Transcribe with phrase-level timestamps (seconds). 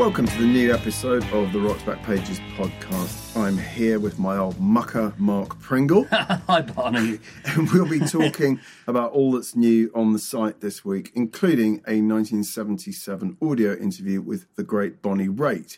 [0.00, 3.36] Welcome to the new episode of the Rock's Backpages podcast.
[3.36, 6.06] I'm here with my old mucker, Mark Pringle.
[6.10, 7.18] Hi, Barney.
[7.44, 12.00] and we'll be talking about all that's new on the site this week, including a
[12.00, 15.76] 1977 audio interview with the great Bonnie Raitt.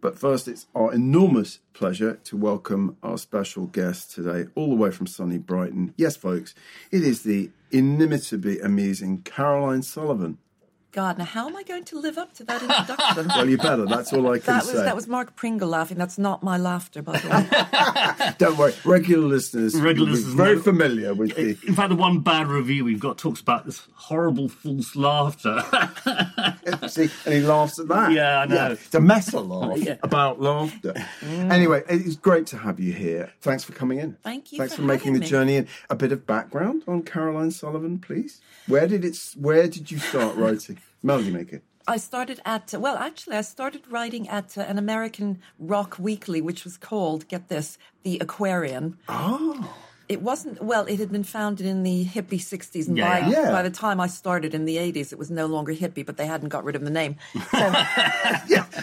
[0.00, 4.90] But first, it's our enormous pleasure to welcome our special guest today, all the way
[4.90, 5.92] from sunny Brighton.
[5.98, 6.54] Yes, folks,
[6.90, 10.38] it is the inimitably amusing Caroline Sullivan.
[10.90, 13.28] God, now how am I going to live up to that introduction?
[13.36, 13.84] well, you better.
[13.84, 14.82] That's all I can that was, say.
[14.84, 15.98] That was Mark Pringle laughing.
[15.98, 18.32] That's not my laughter, by the way.
[18.38, 18.72] Don't worry.
[18.86, 21.58] Regular listeners, Regular listeners very know- familiar with the.
[21.66, 25.62] In fact, the one bad review we've got talks about this horrible false laughter.
[26.88, 28.12] See, and he laughs at that.
[28.12, 28.72] Yeah, I know.
[28.72, 29.96] it's a meta laugh Yeah.
[30.02, 30.94] about laughter.
[31.20, 31.52] Mm.
[31.52, 33.30] Anyway, it's great to have you here.
[33.42, 34.16] Thanks for coming in.
[34.24, 35.26] Thank you Thanks for for, making the me.
[35.26, 35.68] journey in.
[35.90, 38.40] A bit of background on Caroline Sullivan, please.
[38.68, 39.18] Where did it?
[39.36, 40.78] Where did you start writing?
[41.02, 41.62] Melody Maker.
[41.86, 46.64] I started at, well, actually, I started writing at uh, an American rock weekly, which
[46.64, 48.98] was called, get this, The Aquarian.
[49.08, 49.74] Oh,
[50.08, 52.88] It wasn't, well, it had been founded in the hippie 60s.
[52.88, 53.50] And Yeah, by, yeah.
[53.52, 56.26] by the time I started in the 80s, it was no longer hippie, but they
[56.26, 57.16] hadn't got rid of the name.
[57.50, 57.58] So,
[58.48, 58.64] yeah.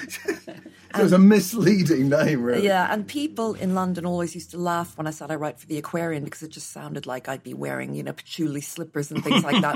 [0.95, 2.65] it was a misleading name, really.
[2.65, 5.67] Yeah, and people in London always used to laugh when I said I write for
[5.67, 9.23] the Aquarian because it just sounded like I'd be wearing, you know, patchouli slippers and
[9.23, 9.75] things like that.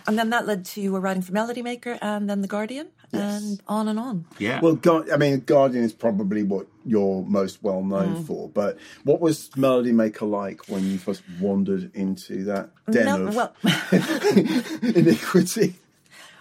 [0.06, 3.88] and then that led to writing for Melody Maker and then The Guardian and on
[3.88, 4.26] and on.
[4.38, 4.60] yeah.
[4.60, 8.26] Well, Guar- I mean, Guardian is probably what you're most well known Mm.
[8.26, 8.48] for.
[8.48, 13.54] But what was Melody Maker like when you first wandered into that den of well,
[14.82, 15.74] iniquity?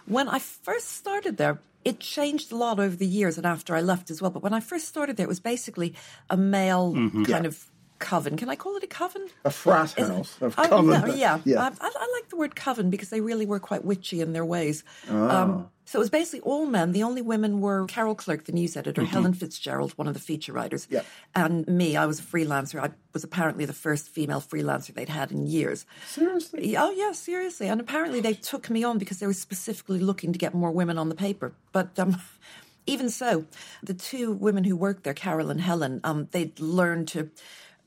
[0.06, 3.82] when I first started there, it changed a lot over the years and after I
[3.82, 4.32] left as well.
[4.32, 5.94] But when I first started there, it was basically
[6.30, 7.44] a male kind Yeah.
[7.44, 7.66] of
[8.00, 8.38] coven.
[8.38, 9.28] Can I call it a coven?
[9.44, 11.02] A frat house of I- coven.
[11.02, 11.62] no, yeah, yeah.
[11.62, 14.46] I, I, I like the word coven because they really were quite witchy in their
[14.46, 14.84] ways.
[15.10, 15.44] Ah.
[15.44, 16.92] Um, so it was basically all men.
[16.92, 20.54] The only women were Carol Clerk, the news editor, Helen Fitzgerald, one of the feature
[20.54, 20.96] writers, Mm-hmm.
[20.96, 21.02] Yeah.
[21.34, 21.96] and me.
[21.98, 22.80] I was a freelancer.
[22.80, 25.86] I was apparently the first female freelancer they'd had in years.
[26.08, 26.76] Seriously?
[26.78, 27.68] Oh yeah, seriously.
[27.68, 30.98] And apparently they took me on because they were specifically looking to get more women
[30.98, 31.54] on the paper.
[31.72, 32.18] But um,
[32.86, 33.46] even so,
[33.82, 37.30] the two women who worked there, Carol and Helen, um, they'd learned to.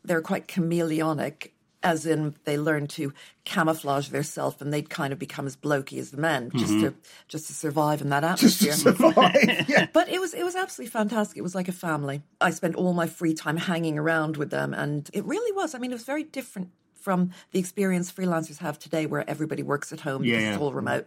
[0.02, 1.50] They're quite chameleonic,
[1.82, 3.12] as in they learned to
[3.44, 6.88] camouflage their self, and they'd kind of become as blokey as the men, just mm-hmm.
[6.88, 6.94] to
[7.28, 9.12] just to survive in that Just to atmosphere.
[9.12, 9.34] survive.
[9.68, 9.86] yeah.
[9.92, 11.38] But it was it was absolutely fantastic.
[11.38, 12.22] It was like a family.
[12.40, 15.74] I spent all my free time hanging around with them, and it really was.
[15.74, 16.70] I mean, it was very different
[17.00, 20.52] from the experience freelancers have today, where everybody works at home Yeah.
[20.52, 21.06] it's all remote.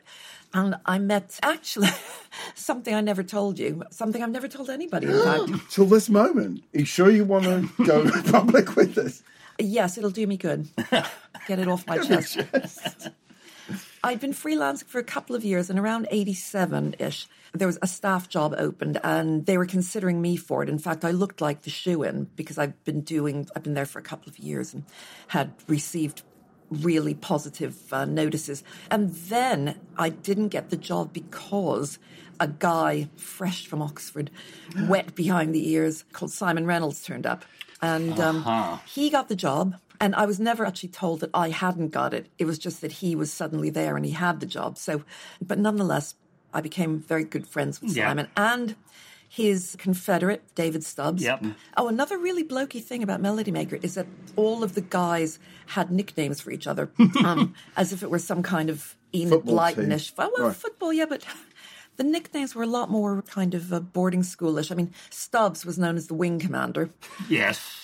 [0.54, 1.90] And I met actually
[2.56, 5.08] something I never told you, something I've never told anybody.
[5.70, 6.64] Till this moment.
[6.74, 9.24] Are you sure you want to go public with this?
[9.60, 10.68] Yes, it'll do me good.
[11.48, 12.40] Get it off my chest.
[14.04, 17.88] I'd been freelancing for a couple of years, and around 87 ish, there was a
[17.88, 20.70] staff job opened, and they were considering me for it.
[20.70, 23.86] In fact, I looked like the shoe in because I've been doing, I've been there
[23.86, 24.84] for a couple of years and
[25.28, 26.24] had received
[26.70, 28.64] really positive uh, notices.
[28.90, 32.00] And then I didn't get the job because
[32.40, 34.32] a guy fresh from Oxford,
[34.88, 37.46] wet behind the ears, called Simon Reynolds turned up.
[37.84, 39.76] And um, he got the job.
[40.02, 42.28] And I was never actually told that I hadn't got it.
[42.38, 44.78] It was just that he was suddenly there and he had the job.
[44.78, 45.04] So,
[45.42, 46.16] but nonetheless,
[46.54, 48.08] I became very good friends with Yeah.
[48.10, 48.76] Simon and
[49.30, 51.24] his confederate, David Stubbs.
[51.24, 51.44] Yep.
[51.78, 55.90] Oh, another really blokey thing about Melody Maker is that all of the guys had
[55.92, 56.92] nicknames for each other,
[57.24, 60.08] um, as if it were some kind of Enid Football Blytonish.
[60.16, 60.16] team.
[60.18, 60.56] Well, Right.
[60.56, 61.24] football, yeah, but
[61.98, 64.72] the nicknames were a lot more kind of uh, boarding schoolish.
[64.72, 66.90] I mean, Stubbs was known as the wing commander.
[67.30, 67.80] yes.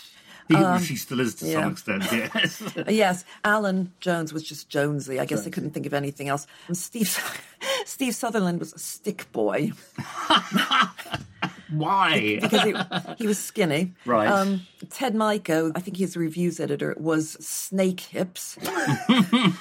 [0.47, 1.61] He, she still is to Um, yeah.
[1.61, 2.03] some extent,
[2.33, 2.63] yes.
[2.89, 5.19] Yes, Alan Jones was just Jonesy.
[5.19, 6.47] I guess I couldn't think of anything else.
[6.67, 7.15] And Steve
[7.85, 9.73] Steve Sutherland was a stick boy
[11.71, 12.39] Why?
[12.41, 12.73] because he,
[13.19, 13.93] he was skinny.
[14.07, 14.27] Right.
[14.27, 18.57] Um, Ted Mico, I think he's a reviews editor, was Snake Hips.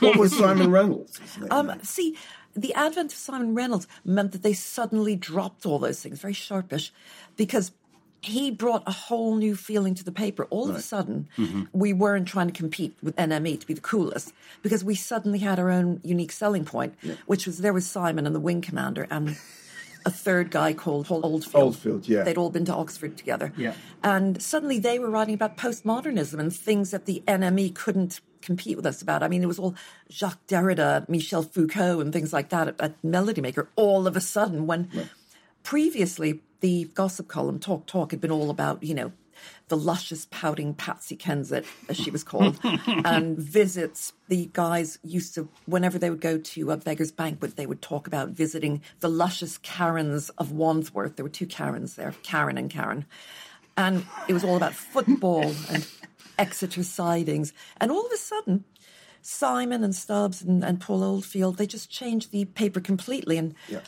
[0.01, 1.21] What was Simon Reynolds?
[1.51, 2.17] Um, see,
[2.61, 6.93] the advent of Simon Reynolds meant that they suddenly dropped all those things, very sharpish,
[7.37, 7.73] because
[8.21, 10.47] he brought a whole new feeling to the paper.
[10.51, 11.65] All of a sudden, mm-hmm.
[11.73, 14.33] we weren't trying to compete with NME to be the coolest,
[14.63, 16.95] because we suddenly had our own unique selling point,
[17.27, 19.37] which was there was Simon and the Wing Commander and
[20.05, 21.63] a third guy called Oldfield.
[21.63, 22.23] Oldfield, yeah.
[22.23, 23.53] They'd all been to Oxford together.
[23.57, 23.75] Yeah.
[24.03, 28.87] And suddenly they were writing about postmodernism and things that the NME couldn't compete with
[28.87, 29.23] us about.
[29.23, 29.75] I mean, it was all
[30.11, 34.21] Jacques Derrida, Michel Foucault, and things like that at, at Melody Maker all of a
[34.21, 34.89] sudden when
[35.63, 39.13] previously the gossip column, Talk Talk, had been all about, you know,
[39.69, 44.13] the luscious, pouting Patsy Kensit, as she was called, and visits.
[44.29, 48.07] The guys used to, whenever they would go to a beggar's banquet, they would talk
[48.07, 51.17] about visiting the luscious Karens of Wandsworth.
[51.17, 53.05] There were two Karens there, Karen and Karen.
[53.77, 55.87] And it was all about football and
[56.39, 57.53] Exeter sidings.
[57.81, 58.65] And all of a sudden,
[59.23, 63.37] Simon and Stubbs and, and Paul Oldfield, they just changed the paper completely.
[63.37, 63.81] And Yeah.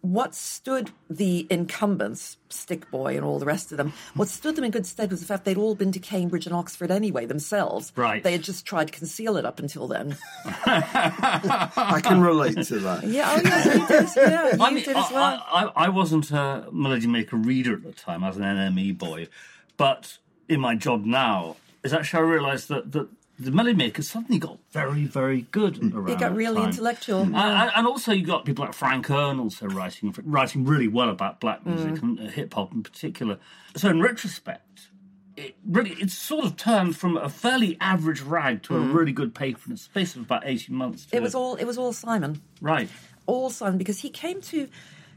[0.00, 4.18] what stood the incumbents, Stick Boy and all the rest of them, hmm.
[4.18, 6.54] what stood them in good stead was the fact they'd all been to Cambridge and
[6.56, 7.92] Oxford anyway themselves.
[7.94, 8.22] Right.
[8.22, 10.16] They had just tried to conceal it up until then.
[10.44, 13.04] I can relate to that.
[13.04, 14.30] Yeah, oh yes, you did.
[14.30, 15.44] Yeah, you I mean, did as well.
[15.52, 18.24] I, I, I wasn't a Melody Maker reader at the time.
[18.24, 19.28] I was an NME boy.
[19.76, 20.18] But
[20.48, 23.08] in my job now, is actually I realised that, that
[23.38, 26.68] the Melody Maker suddenly got very, very good around it got that really time.
[26.70, 27.22] intellectual.
[27.22, 31.08] And, and- and also you got people like Frank Owen also writing writing really well
[31.08, 32.02] about black music Mm.
[32.02, 33.38] and uh, hip hop in particular.
[33.76, 34.88] So in retrospect,
[35.36, 39.34] it really it's sort of turned from a fairly average rag to a really good
[39.34, 41.06] paper in the space of about eighteen months.
[41.06, 41.18] To, Mm.
[41.18, 41.54] It was all.
[41.56, 42.42] It was all Simon.
[42.60, 42.88] right.
[43.26, 44.68] all Simon because he came to.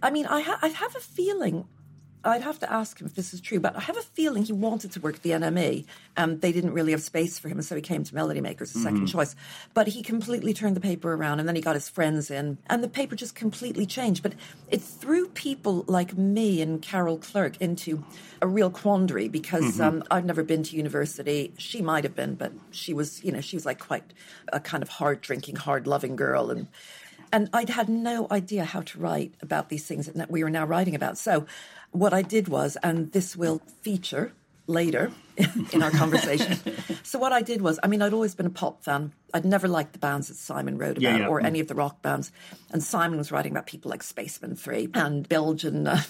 [0.02, 1.68] I mean, I, ha- I have a feeling.
[2.26, 4.54] I'd have to ask him if this is true, but I have a feeling he
[4.54, 5.86] wanted to work at the NME,
[6.18, 8.84] and they didn't really have space for him, so he came to Melody Makers, as
[8.84, 9.36] a 2nd choice.
[9.74, 12.84] But he completely turned the paper around, and then he got his friends in, and
[12.84, 14.24] the paper just completely changed.
[14.24, 14.34] But
[14.70, 18.04] it threw people like me and Carol Clerk into
[18.42, 21.54] a real quandary because um, I've never been to university.
[21.58, 24.04] She might have been, but she was, you know, she was like quite
[24.52, 26.68] a kind of hard drinking, hard loving girl, and
[27.32, 30.66] and I'd had no idea how to write about these things that we were now
[30.66, 31.18] writing about.
[31.18, 31.46] So,
[31.96, 34.34] what I did was, and this will feature
[34.68, 35.12] later
[35.74, 36.58] in our conversation.
[37.04, 39.12] so, what I did was, I mean, I'd always been a pop fan.
[39.34, 41.28] I'd never liked the bands that Simon wrote about Yeah, yeah.
[41.28, 42.32] or any of the rock bands.
[42.72, 46.02] And Simon was writing about people like Spaceman 3 and Belgian, uh,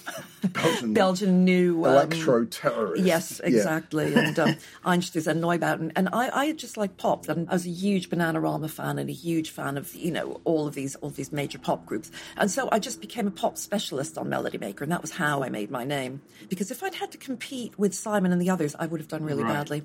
[0.48, 1.84] Belgian- Belgian new.
[1.84, 3.02] um, Electro terrorist.
[3.04, 4.14] Yes, exactly.
[4.14, 5.90] and um, Einstürzende Neubauten.
[5.96, 7.28] And I, I just like pop.
[7.28, 10.68] And I was a huge Bananarama fan and a huge fan of, you know, all
[10.68, 12.12] of these all of these major pop groups.
[12.36, 14.84] And so I just became a pop specialist on Melody Maker.
[14.84, 16.22] And that was how I made my name.
[16.48, 19.15] Because if I'd had to compete with Simon and the others, I would have done
[19.22, 19.52] really Right.
[19.54, 19.82] badly.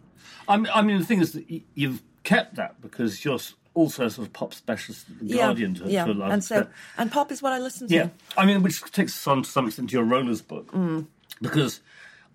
[0.47, 1.45] I mean, I mean, the thing is that
[1.75, 3.39] you've kept that because you're
[3.73, 6.05] also a sort of pop specialist at the Guardian to, yeah.
[6.05, 6.67] to a large and so,
[6.97, 7.93] and pop is what I listen to.
[7.93, 11.05] Yeah, I mean, which takes us on to some extent to your Rollers book Mm.
[11.41, 11.79] because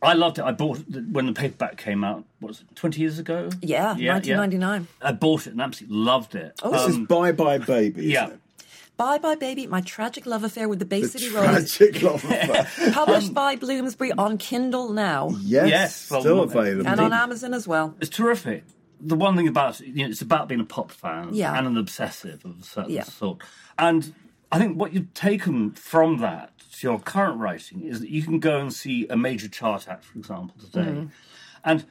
[0.03, 0.45] I loved it.
[0.45, 2.25] I bought it when the paperback came out.
[2.41, 2.75] What was it?
[2.77, 3.49] Twenty years ago?
[3.63, 4.89] Yeah, 1999.
[5.03, 6.53] I bought it and absolutely loved it.
[6.63, 8.01] Oh, This is Bye Bye Baby.
[8.01, 8.31] isn't yeah.
[8.97, 8.99] It?
[8.99, 11.75] Bye Bye Baby, My Tragic Love Affair with the Bay The City Rollers.
[11.75, 12.67] tragic love affair.
[12.93, 15.31] Published by Bloomsbury on Kindle now.
[15.41, 16.87] Yes, Yes, still well, available.
[16.89, 17.95] And on Amazon as well.
[18.01, 18.65] It's terrific.
[19.01, 21.57] The one thing about it, you know, it's about being a pop fan Yeah.
[21.57, 23.03] and an obsessive of a certain Yeah.
[23.05, 23.43] sort.
[23.79, 24.15] And
[24.51, 28.39] I think what you've taken from that to your current writing is that you can
[28.39, 30.91] go and see a major chart act, for example, today.
[30.91, 31.07] Mm-hmm.
[31.65, 31.85] And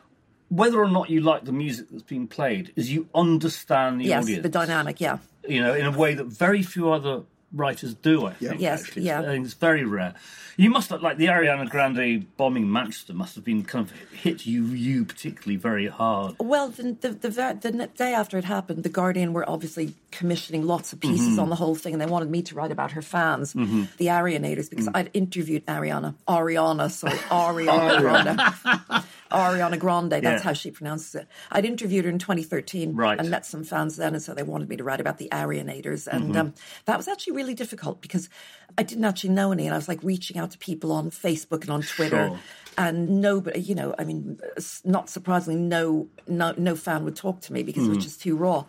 [0.50, 4.24] whether or not you like the music that's being played, is you understand the Yes,
[4.24, 4.44] audience.
[4.44, 5.18] the dynamic, yeah.
[5.48, 8.26] You know, in a way that very few other writers do.
[8.26, 8.60] I think.
[8.60, 9.04] Yes, actually.
[9.04, 9.20] yeah.
[9.20, 10.14] It's, I think it's very rare.
[10.58, 14.46] You must have, like the Ariana Grande bombing Manchester must have been kind of hit
[14.46, 16.36] you, you particularly very hard.
[16.40, 17.30] Well, the, the, the,
[17.62, 21.40] the day after it happened, The Guardian were obviously commissioning lots of pieces Mm-hmm.
[21.42, 24.70] on the whole thing, and they wanted me to write about her fans, the Arianators,
[24.70, 24.92] because Mm.
[24.96, 26.16] I'd interviewed Ariana.
[26.26, 27.18] Ariana, sorry,
[27.66, 28.00] Ariana
[28.80, 29.04] Grande.
[29.36, 30.40] Ariana Grande, that's Yeah.
[30.42, 31.28] how she pronounces it.
[31.52, 33.20] I'd interviewed her in 2013 Right.
[33.20, 36.08] and met some fans then, and so they wanted me to write about the Arianators.
[36.08, 36.38] And Mm-hmm.
[36.38, 36.54] um,
[36.86, 38.30] that was actually really difficult because
[38.78, 41.62] I didn't actually know any, and I was like reaching out to people on Facebook
[41.62, 42.28] and on Twitter.
[42.30, 42.40] Sure.
[42.78, 44.38] And nobody, you know, I mean,
[44.84, 47.96] not surprisingly, no, no, no fan would talk to me because it Mm.
[47.96, 48.66] was just too raw.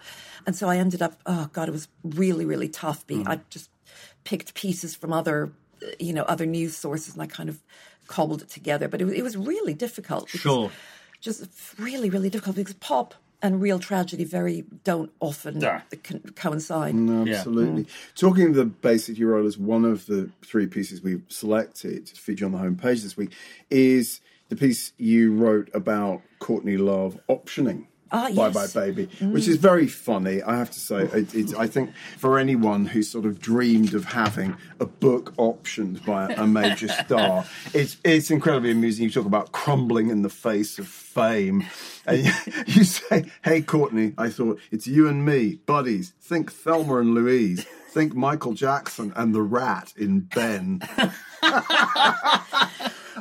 [0.46, 3.04] And so I ended up, oh God, it was really, really tough.
[3.06, 3.30] Being, Mm.
[3.32, 3.68] I just
[4.23, 5.50] picked pieces from other,
[5.99, 7.58] you know, other news sources, and I kind of
[8.06, 8.88] cobbled it together.
[8.88, 10.28] But it, was- it was really difficult.
[10.28, 10.70] Sure.
[11.20, 11.46] Just
[11.78, 15.82] really, really difficult because pop and real tragedy very don't often Yeah.
[16.02, 16.94] co- coincide.
[16.94, 17.36] Yeah.
[17.38, 17.84] Absolutely.
[17.84, 17.88] Mm.
[18.14, 22.46] Talking of the Bay City Rollers, one of the three pieces we've selected to feature
[22.46, 23.32] on the homepage this week
[23.70, 27.86] is the piece you wrote about Courtney Love optioning.
[28.12, 28.72] Ah, Bye yes.
[28.75, 30.42] Bye Baby, which is very funny.
[30.42, 34.04] I have to say, it, it's, I think for anyone who sort of dreamed of
[34.04, 37.44] having a book optioned by a major star,
[37.75, 39.04] it's it's incredibly amusing.
[39.04, 41.64] You talk about crumbling in the face of fame,
[42.06, 42.32] and you,
[42.66, 46.12] you say, "Hey, Courtney, I thought it's you and me, buddies.
[46.20, 47.66] Think Thelma and Louise.
[47.90, 50.80] Think Michael Jackson and the Rat in Ben."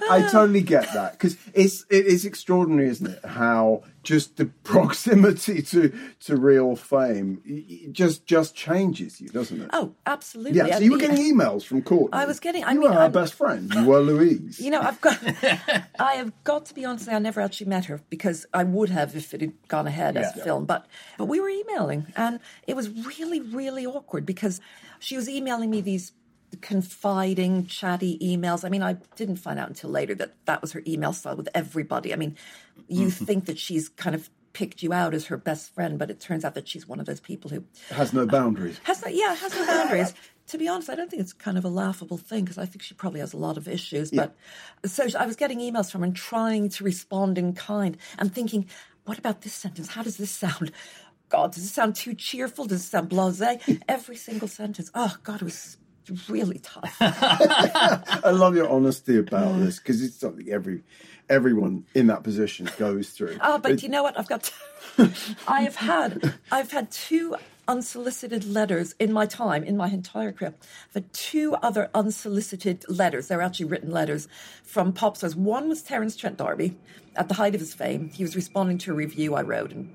[0.10, 3.26] I totally get that because it's it is extraordinary, isn't it?
[3.26, 7.42] How just the proximity to to real fame
[7.92, 9.70] just just changes you, doesn't it?
[9.74, 10.58] Oh, absolutely.
[10.58, 10.78] yeah.
[10.78, 12.10] So you were getting emails from Courtney.
[12.14, 13.74] I was getting- I you mean, were her I'm- best friend.
[13.74, 14.60] You were Louise.
[14.60, 15.18] You know, I've got,
[16.00, 17.10] I have got to be honest.
[17.10, 20.36] I never actually met her because I would have if it had gone ahead as
[20.38, 20.66] a film.
[20.66, 20.86] But
[21.18, 24.62] but we were emailing, and it was really really awkward because
[25.00, 26.12] she was emailing me these
[26.56, 28.66] confiding, chatty emails.
[28.66, 31.50] I mean, I didn't find out until later that that was her email style with
[31.54, 32.14] everybody.
[32.14, 32.36] I mean,
[32.88, 33.26] you mm-hmm.
[33.26, 36.46] think that she's kind of picked you out as her best friend, but it turns
[36.46, 38.80] out that she's one of those people who has no boundaries.
[38.84, 40.14] has no, yeah, has no boundaries.
[40.48, 42.82] to be honest, I don't think it's kind of a laughable thing because I think
[42.82, 44.12] she probably has a lot of issues.
[44.12, 44.36] But
[44.86, 48.68] so I was getting emails from her and trying to respond in kind and thinking,
[49.06, 49.90] what about this sentence?
[49.90, 50.72] How does this sound?
[51.30, 52.66] God, does it sound too cheerful?
[52.66, 53.82] Does it sound blasé?
[53.88, 54.92] Every single sentence.
[54.94, 55.78] Oh God, it was
[56.30, 56.96] really tough.
[57.02, 60.84] I love your honesty about this because it's something every
[61.30, 63.38] everyone in that position goes through.
[63.42, 64.18] Oh, but It- you know what?
[64.20, 64.52] I've got.
[65.48, 66.34] I have had.
[66.52, 67.36] I've had two
[67.68, 70.54] unsolicited letters in my time, in my entire career.
[70.90, 73.28] I've had two other unsolicited letters.
[73.28, 74.28] They're actually written letters
[74.64, 75.36] from pop stars.
[75.36, 76.76] One was Terence Trent D'Arby
[77.16, 78.10] at the height of his fame.
[78.10, 79.92] He was responding to a review I wrote, and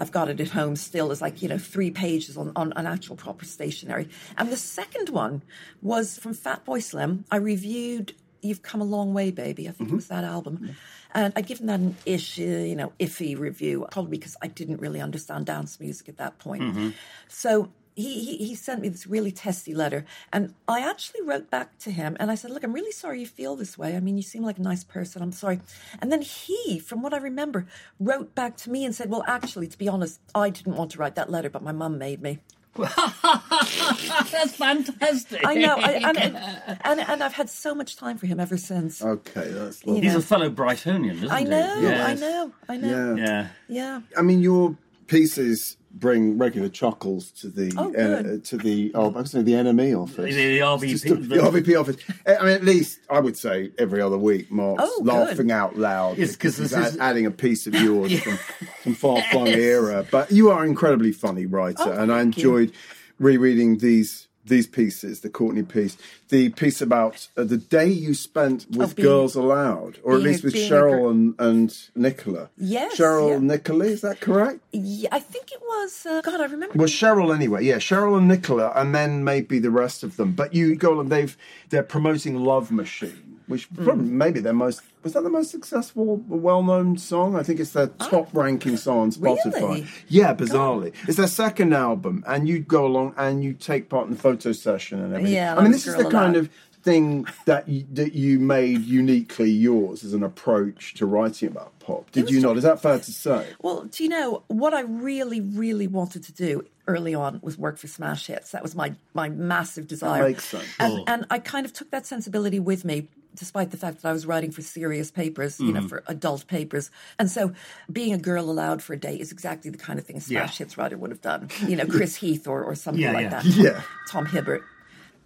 [0.00, 1.12] I've got it at home still.
[1.12, 4.08] It's like, you know, three pages on, on an actual proper stationery.
[4.38, 5.42] And the second one
[5.82, 7.24] was from Fatboy Slim.
[7.30, 9.68] I reviewed You've Come a Long Way, Baby.
[9.68, 10.74] I think it was that album.
[11.12, 14.80] And I'd given that an ish, uh, you know, iffy review, probably because I didn't
[14.80, 16.94] really understand dance music at that point.
[17.28, 17.68] So
[18.00, 20.04] he, he, he sent me this really testy letter.
[20.32, 23.26] And I actually wrote back to him and I said, Look, I'm really sorry you
[23.26, 23.96] feel this way.
[23.96, 25.22] I mean, you seem like a nice person.
[25.22, 25.60] I'm sorry.
[26.00, 27.66] And then he, from what I remember,
[27.98, 30.98] wrote back to me and said, Well, actually, to be honest, I didn't want to
[30.98, 32.38] write that letter, but my mum made me.
[32.76, 35.44] That's fantastic.
[35.44, 35.74] I know.
[35.76, 36.36] I, and, and,
[36.84, 39.02] and, and I've had so much time for him ever since.
[39.02, 40.02] okay, that's You lovely.
[40.06, 40.18] He's know.
[40.20, 41.28] a fellow Brightonian, isn't he?
[41.28, 41.44] I he?
[41.46, 43.14] know, I know, I know.
[43.16, 43.24] Yeah.
[43.24, 43.48] Yeah.
[43.68, 44.00] Yeah.
[44.16, 44.76] I mean, your
[45.08, 49.52] pieces bring regular chuckles to the Oh, uh, to the oh, I was saying the
[49.54, 50.34] NME office.
[50.34, 50.88] The, the RVP.
[50.88, 51.96] Just the, the RVP office.
[52.26, 55.06] I mean, at least I would say every other week, Mark's Oh, good.
[55.12, 58.38] laughing out loud Yes, 'cause because he's this is- adding a piece of yours from
[58.84, 60.06] some far flung era.
[60.10, 62.56] But you are an incredibly funny writer, Oh, and I thank you.
[62.56, 62.72] enjoyed
[63.18, 65.20] rereading these these pieces.
[65.20, 65.96] The Courtney piece,
[66.28, 70.16] the piece about uh, the day you spent with Oh, being- Girls Aloud, or at
[70.22, 72.50] being least with Cheryl gir- and, and Nicola.
[72.56, 73.38] Yes, Cheryl yeah.
[73.38, 74.60] Nicola, is that correct?
[74.72, 76.06] Yeah, I think it was.
[76.06, 76.76] Uh, God, I remember.
[76.78, 77.64] Well, Cheryl anyway.
[77.64, 80.32] Yeah, Cheryl and Nicola, and then maybe the rest of them.
[80.32, 81.08] But you go on.
[81.10, 81.36] They've
[81.68, 86.96] they're promoting Love Machine, which probably maybe their most was that the most successful, well-known
[86.96, 87.36] song.
[87.36, 89.52] I think it's their top-ranking song on Spotify.
[89.62, 89.66] Ah.
[89.66, 89.86] Really?
[90.08, 94.12] Yeah, bizarrely, it's their second album, and you go along and you take part in
[94.14, 95.34] the photo session and everything.
[95.34, 96.36] Yeah, I mean, this is the kind Aloud.
[96.36, 96.50] of
[96.82, 102.10] thing that you, that you made uniquely yours as an approach to writing about pop.
[102.10, 102.56] Did you not?
[102.56, 103.48] Is that fair to say?
[103.60, 107.78] Well, do you know what I really, really wanted to do early on was work
[107.78, 108.50] for Smash Hits.
[108.50, 110.24] That was my my massive desire.
[110.24, 110.64] makes sense.
[110.78, 111.04] And, Sure.
[111.06, 114.26] and I kind of took that sensibility with me, despite the fact that I was
[114.26, 115.88] writing for serious papers, you know, mm-hmm.
[115.88, 116.90] for adult papers.
[117.18, 117.52] And so,
[117.90, 120.58] being a girl allowed for a day is exactly the kind of thing a Smash
[120.60, 120.64] Yeah.
[120.64, 121.48] Hits writer would have done.
[121.66, 123.42] You know, Chris Heath or, or something Yeah, like yeah.
[123.42, 123.44] that.
[123.56, 123.82] Yeah.
[124.08, 124.62] Tom Hibbert.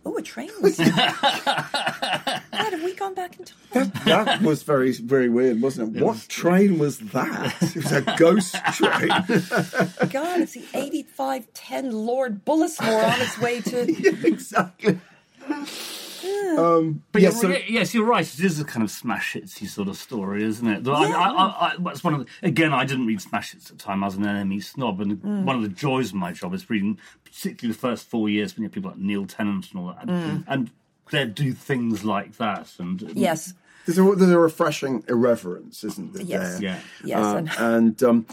[0.06, 0.76] Oh, a train was.
[0.76, 0.92] God,
[2.52, 3.90] have we gone back in time?
[4.04, 6.02] That was very, very weird, wasn't it?
[6.02, 7.54] What train was that?
[7.62, 9.08] It was a ghost train.
[10.10, 14.26] God, it's the 8510 Lord Bullismore on its way to.
[14.26, 14.98] exactly.
[16.58, 18.26] Um, But yeah, you're, so- yes, you're right.
[18.26, 20.84] It is a kind of smash hitsy sort of story, isn't it?
[20.84, 21.16] Though Yeah.
[21.16, 22.72] I, I, I, that's one of the, again.
[22.72, 24.02] I didn't read smash hits at the time.
[24.02, 25.44] I was an NME snob, and Mm.
[25.44, 28.62] one of the joys of my job is reading, particularly the first four years when
[28.62, 30.44] you have people like Neil Tennant and all that, Mm.
[30.46, 30.70] and
[31.10, 32.70] they do things like that.
[32.78, 33.54] And Yes.
[33.86, 36.22] there's, a, there's a refreshing irreverence, isn't there?
[36.24, 36.52] Yes.
[36.58, 36.62] there?
[36.62, 36.80] Yeah.
[37.04, 37.18] Yes.
[37.18, 38.26] Uh, and and um,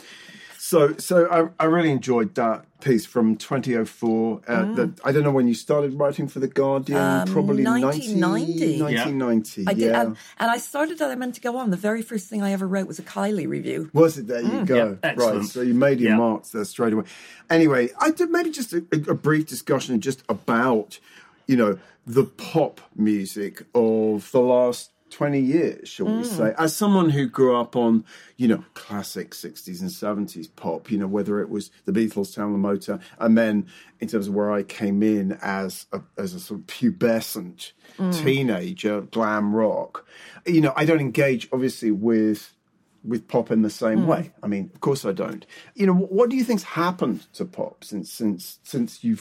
[0.71, 1.27] so, so
[1.59, 4.41] I, I really enjoyed that piece from 2004.
[4.47, 4.75] Uh, Mm.
[4.77, 6.97] that I don't know when you started writing for the Guardian.
[7.27, 8.79] probably 1990.
[8.79, 9.61] 90, 1990.
[9.61, 10.01] Um, I did, yeah.
[10.01, 11.11] and, and I started that.
[11.11, 11.71] I meant to go on.
[11.71, 13.89] The very first thing I ever wrote was a Kylie review.
[13.93, 14.27] Was it?
[14.27, 14.97] There you go.
[15.03, 15.43] Yeah, right.
[15.43, 16.17] So you made your Yeah.
[16.17, 17.03] marks there straight away.
[17.49, 20.99] Anyway, I did maybe just a, a brief discussion just about,
[21.47, 26.23] you know, the pop music of the last 20 years, shall we hmm.
[26.23, 26.53] say.
[26.57, 28.05] As someone who grew up on,
[28.37, 32.57] you know, classic 60s and 70s pop, you know, whether it was the Beatles, Town
[32.59, 33.67] Motor, and then
[33.99, 38.11] in terms of where I came in as a, as a sort of pubescent hmm.
[38.11, 40.07] teenager, glam rock,
[40.45, 42.55] you know, I don't engage obviously with
[43.03, 44.07] with pop in the same hmm.
[44.07, 44.31] way.
[44.41, 45.45] I mean, of course I don't.
[45.75, 49.17] You know, what, what do you think's happened to pop since since since you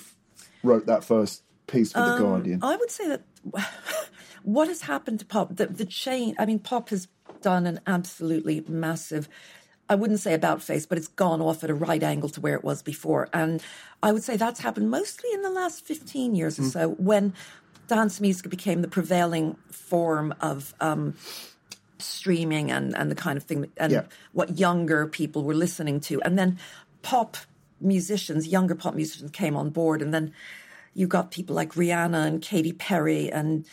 [0.62, 2.60] wrote that first piece for the um, Guardian?
[2.62, 3.22] I would say that
[4.42, 5.56] what has happened to pop?
[5.56, 7.08] The, the chain, I mean, pop has
[7.42, 9.28] done an absolutely massive,
[9.88, 12.54] I wouldn't say about face, but it's gone off at a right angle to where
[12.54, 13.28] it was before.
[13.32, 13.62] And
[14.02, 17.34] I would say that's happened mostly in the last 15 years or so when
[17.88, 20.74] dance music became the prevailing form of.
[20.80, 21.14] Um,
[21.98, 24.02] streaming and, and the kind of thing and Yeah.
[24.32, 26.20] what younger people were listening to.
[26.22, 26.58] And then
[27.02, 27.36] pop
[27.80, 30.02] musicians, younger pop musicians came on board.
[30.02, 30.32] And then
[30.94, 33.66] you got people like Rihanna and Katy Perry and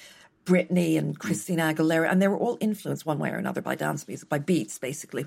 [0.48, 1.20] Britney and mm.
[1.20, 2.10] Christina Aguilera.
[2.10, 5.26] And they were all influenced one way or another by dance music, by beats, basically.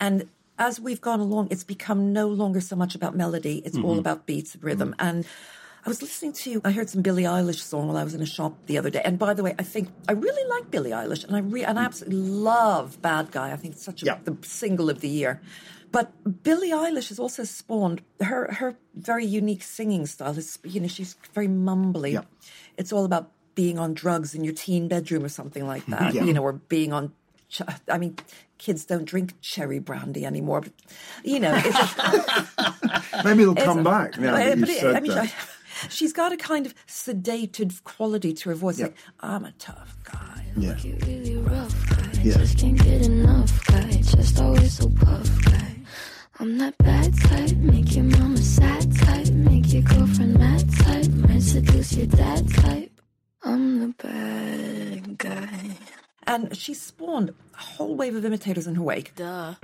[0.00, 3.92] And as we've gone along, it's become no longer so much about melody, it's all
[3.92, 3.98] mm-hmm.
[3.98, 4.90] about beats and rhythm.
[4.92, 5.06] Mm-hmm.
[5.06, 5.26] And
[5.84, 8.26] I was listening to, I heard some Billie Eilish song while I was in a
[8.26, 9.00] shop the other day.
[9.02, 11.78] And by the way, I think I really like Billie Eilish, and I re- and
[11.78, 11.86] I mm.
[11.86, 13.52] absolutely love Bad Guy.
[13.52, 14.18] I think it's such a, Yeah.
[14.24, 15.40] the single of the year.
[15.90, 16.12] But
[16.42, 20.36] Billie Eilish has also spawned her her very unique singing style.
[20.36, 22.12] Is you know she's very mumbly.
[22.12, 22.22] Yeah.
[22.76, 25.92] It's all about being on drugs in your teen bedroom or something like mm-hmm.
[25.92, 26.14] that.
[26.14, 26.24] Yeah.
[26.24, 27.12] You know, or being on.
[27.48, 28.16] ch- I mean,
[28.58, 30.62] kids don't drink cherry brandy anymore.
[30.62, 30.72] But
[31.24, 35.00] you know, it's just, Maybe it'll come back now that but you it- said I
[35.00, 35.24] mean, that.
[35.24, 35.32] I-
[35.88, 38.78] she's got a kind of sedated quality to her voice.
[38.78, 38.86] Yeah.
[38.86, 40.44] Like I'm a tough guy.
[40.56, 40.76] yeah.
[40.78, 42.20] You really rough guy.
[42.22, 42.36] Yeah.
[42.38, 43.90] Just can't get enough guy.
[43.90, 45.76] Just always so puff guy.
[46.38, 47.56] I'm that bad type.
[47.58, 49.28] Make your mama sad type.
[49.28, 51.08] Make your girlfriend mad type.
[51.10, 52.89] Might seduce your dad type.
[53.42, 55.78] I'm the bad guy.
[56.26, 59.14] And she spawned a whole wave of imitators in her wake.
[59.16, 59.54] Duh.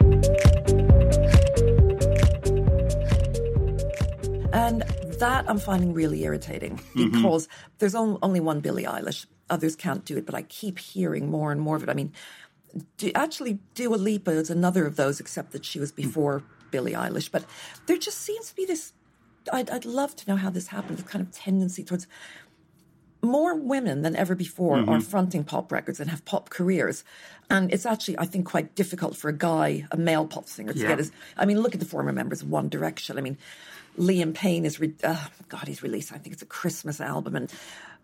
[4.53, 4.83] And
[5.21, 7.11] that I'm finding really irritating mm-hmm.
[7.11, 9.27] because there's only one Billie Eilish.
[9.51, 11.89] Others can't do it, but I keep hearing more and more of it.
[11.89, 12.13] I mean,
[12.97, 15.97] do, actually, Dua Lipa is another of those, except that she was mm.
[15.97, 17.31] before Billie Eilish.
[17.31, 17.45] But
[17.87, 18.93] there just seems to be this.
[19.53, 20.99] I'd, I'd love to know how this happened.
[20.99, 22.07] This kind of tendency towards
[23.23, 27.03] more women than ever before are fronting pop records and have pop careers.
[27.51, 30.79] And it's actually, I think, quite difficult for a guy, a male pop singer, to
[30.79, 30.89] Yeah.
[30.89, 31.13] get his.
[31.37, 33.19] I mean, look at the former members of One Direction.
[33.19, 33.39] I mean,
[33.99, 37.35] Liam Payne is, re- uh, God, he's released, I think it's a Christmas album.
[37.37, 37.51] And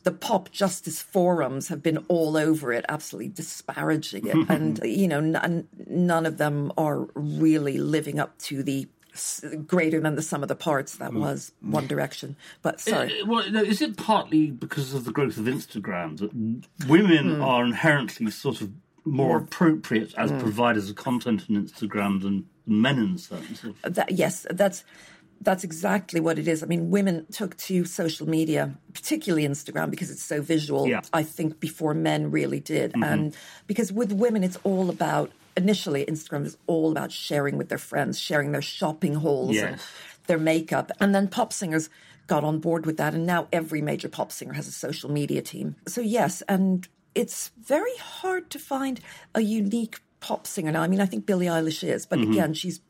[0.04, 4.36] the Popjustice forums have been all over it, absolutely disparaging it.
[4.48, 8.88] and, you know, n- none of them are really living up to the
[9.66, 12.36] greater than the sum of the parts that was One Direction.
[12.62, 13.20] But sorry.
[13.20, 16.32] Uh, well, no, is it partly because of the growth of Instagram that
[16.88, 17.42] women Hmm.
[17.42, 18.70] are inherently sort of
[19.04, 24.12] more appropriate as providers of content on Instagram than men in certain sort of that
[24.12, 24.84] yes that's
[25.40, 30.08] that's exactly what it is i mean women took to social media particularly instagram because
[30.12, 31.00] it's so visual Yeah.
[31.12, 33.34] i think before men really did and
[33.66, 38.18] because with women it's all about initially instagram is all about sharing with their friends
[38.18, 39.80] sharing their shopping hauls and
[40.28, 40.92] their makeup.
[41.00, 41.90] And then pop singers
[42.28, 45.42] got on board with that and now every major pop singer has a social media
[45.42, 45.74] team.
[45.88, 49.00] So yes and it's very hard to find
[49.34, 50.70] a unique pop singer.
[50.70, 52.32] Now i mean i think billie eilish is but Mm-hmm.
[52.32, 52.80] again she's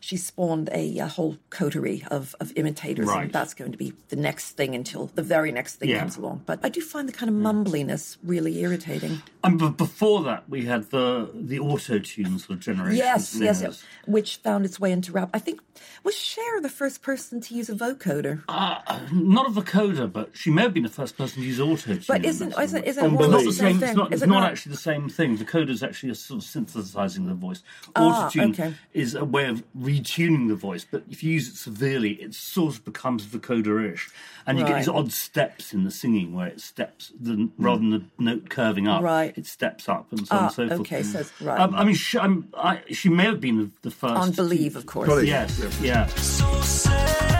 [0.00, 3.24] she spawned a, uh whole coterie of, of imitators, Right.
[3.24, 6.00] and that's going to be the next thing until the very next thing Yeah.
[6.00, 6.42] comes along.
[6.46, 9.22] But I do find the kind of mumbliness really irritating.
[9.44, 12.96] And b- before that, we had the the auto tune sort of generation.
[12.98, 15.30] Yes, of yes, which found its way into rap.
[15.34, 15.60] I think
[16.04, 18.42] was Cher the first person to use a vocoder?
[18.48, 18.78] Uh,
[19.12, 22.04] Not a vocoder, but she may have been the first person to use auto tune.
[22.08, 23.80] But isn't isn't, isn't it more not the the same same.
[23.80, 23.88] thing?
[23.90, 25.38] It's not, it's it not actually the same thing.
[25.38, 27.62] Vocoder is actually a sort of synthesizing the voice.
[27.96, 28.74] Ah, Autotune okay.
[28.92, 32.74] is a way of retuning the voice, but if you use it severely, it sort
[32.76, 34.10] of becomes vocoder-ish,
[34.46, 37.90] and you get these odd steps in the singing where it steps the, rather than
[37.90, 39.02] the note curving up.
[39.02, 39.36] Right.
[39.36, 40.80] it steps up and so on Ah, and so forth.
[40.80, 41.60] okay, so right.
[41.60, 44.14] Um, I mean, she, I'm, I, she may have been the, the first.
[44.16, 45.08] on to- Believe, of course.
[45.08, 45.28] Believe.
[45.28, 46.06] Yes, yeah.
[46.06, 47.37] So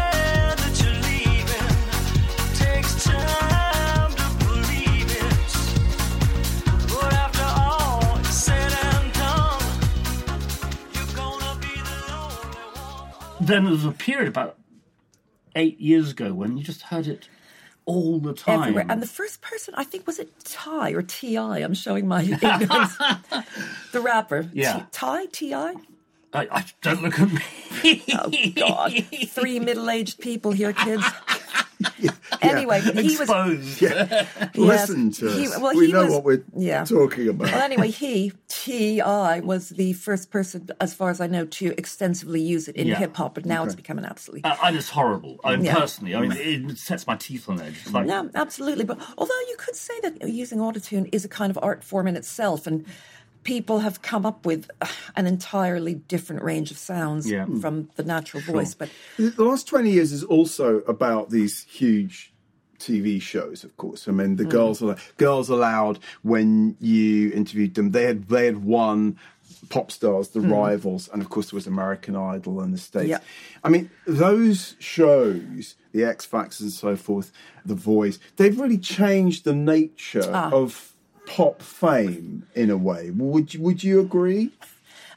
[13.40, 14.56] then there was a period about
[15.56, 17.28] eight years ago when you just heard it
[17.84, 18.60] all the time.
[18.60, 18.86] Everywhere.
[18.88, 21.36] And the first person, I think, was it Ty or Ti?
[21.36, 22.96] I'm showing my ignorance.
[23.92, 24.48] the rapper.
[24.52, 24.80] Yeah.
[24.80, 25.26] T- Ty?
[25.26, 25.54] Ti?
[25.54, 25.74] I,
[26.34, 28.04] I, don't look at me.
[28.12, 28.92] Oh, God.
[29.28, 31.04] Three middle aged people here, kids.
[32.40, 33.20] Anyway, he was.
[33.20, 33.82] Exposed.
[34.54, 35.58] Listen to he- us.
[35.58, 36.84] well, we know was- what we're yeah.
[36.84, 37.50] talking about.
[37.50, 42.40] Well, anyway, he, T.I., was the first person, as far as I know, to extensively
[42.40, 42.96] use it in Yeah.
[42.96, 44.44] hip hop, but now it's become an absolutely.
[44.48, 45.40] Uh, and it's horrible.
[45.42, 45.74] I mean, Yeah.
[45.76, 46.32] personally, I mean,
[46.70, 47.74] it sets my teeth on edge.
[47.82, 48.84] It's like, No, absolutely.
[48.84, 52.16] But although you could say that using autotune is a kind of art form in
[52.16, 52.84] itself, and
[53.48, 57.46] people have come up with uh, an entirely different range of sounds Yeah.
[57.46, 57.60] Hmm.
[57.60, 58.74] from the natural voice.
[58.74, 62.34] But The last 20 years is also about these huge
[62.78, 64.06] TV shows, of course.
[64.06, 64.50] I mean, the hmm.
[64.50, 67.92] girls are Girls Aloud when you interviewed them.
[67.92, 69.18] They had they had won
[69.70, 70.52] pop stars, the hmm.
[70.52, 73.08] rivals, and of course there was American Idol and the States.
[73.08, 73.20] Yeah.
[73.64, 77.32] I mean, those shows, the X Factors and so forth,
[77.64, 80.50] The Voice, they've really changed the nature ah.
[80.52, 80.92] of
[81.28, 83.10] pop fame in a way.
[83.10, 84.50] Would you, would you agree?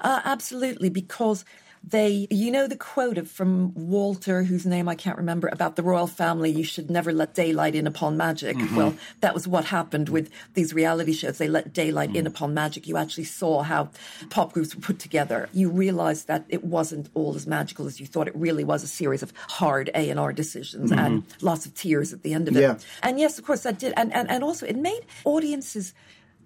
[0.02, 1.46] Uh, absolutely, because
[1.84, 5.84] they, you know, the quote of from Walter, whose name I can't remember, about the
[5.84, 6.52] royal family.
[6.52, 8.56] You should never let daylight in upon magic.
[8.56, 8.76] Mm-hmm.
[8.76, 11.40] Well, that was what happened with these reality shows.
[11.40, 12.28] They let daylight in mm.
[12.28, 12.88] upon magic.
[12.88, 13.90] You actually saw how
[14.30, 15.50] pop groups were put together.
[15.54, 18.28] You realised that it wasn't all as magical as you thought.
[18.28, 21.00] It really was a series of hard A and R decisions mm-hmm.
[21.00, 22.62] and lots of tears at the end of it.
[22.62, 22.78] Yeah.
[23.02, 25.94] And yes, of course, that did, and and, and also it made audiences.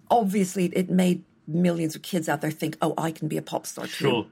[0.09, 3.65] Obviously, it made millions of kids out there think, "Oh, I can be a pop
[3.65, 4.25] star too." Sure.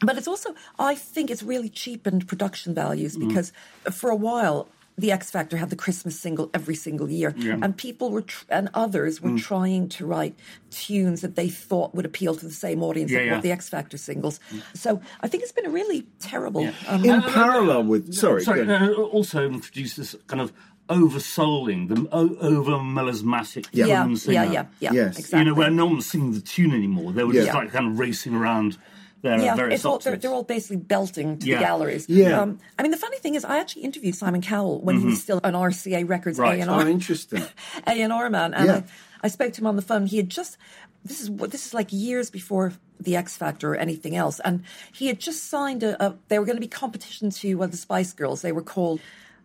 [0.00, 3.28] But it's also, I think it's really cheapened production values Mm.
[3.28, 3.52] because
[3.90, 8.10] for a while, the X Factor had the Christmas single every single year, and people
[8.10, 9.22] were tr- and others Mm.
[9.32, 10.34] were trying to write
[10.70, 13.36] tunes that they thought would appeal to the same audience Yeah, that yeah.
[13.36, 14.40] were the X Factor singles.
[14.74, 16.62] So I think it's been a really terrible.
[16.64, 16.72] Yeah.
[16.88, 20.52] Um, In parallel with sorry, Sorry, uh, also introduced this kind of
[20.90, 23.86] oversouling, the o- over melismatic Yeah.
[23.86, 24.34] yeah, singer.
[24.44, 25.18] yeah, yeah, yeah, Yes.
[25.18, 25.38] exactly.
[25.38, 27.12] You know, where no one was singing the tune anymore.
[27.12, 27.54] They were just Yeah.
[27.56, 28.76] like kind of racing around
[29.22, 31.58] their yeah, various it's all, they're, they're all basically belting to Yeah.
[31.58, 32.06] the galleries.
[32.08, 32.40] Yeah.
[32.40, 35.22] Um, I mean, the funny thing is, I actually interviewed Simon Cowell when he was
[35.22, 36.60] still an RCA Records Mm-hmm.
[36.60, 36.68] Right.
[36.68, 37.42] A&R Oh, interesting.
[37.86, 38.76] A and R man, and Yeah.
[38.76, 40.06] I, I spoke to him on the phone.
[40.06, 40.56] He had just
[41.04, 44.62] this is what this is like years before the X Factor or anything else, and
[44.92, 46.02] he had just signed a.
[46.04, 48.42] a they were going to be competition to uh, the Spice Girls.
[48.42, 49.00] They were called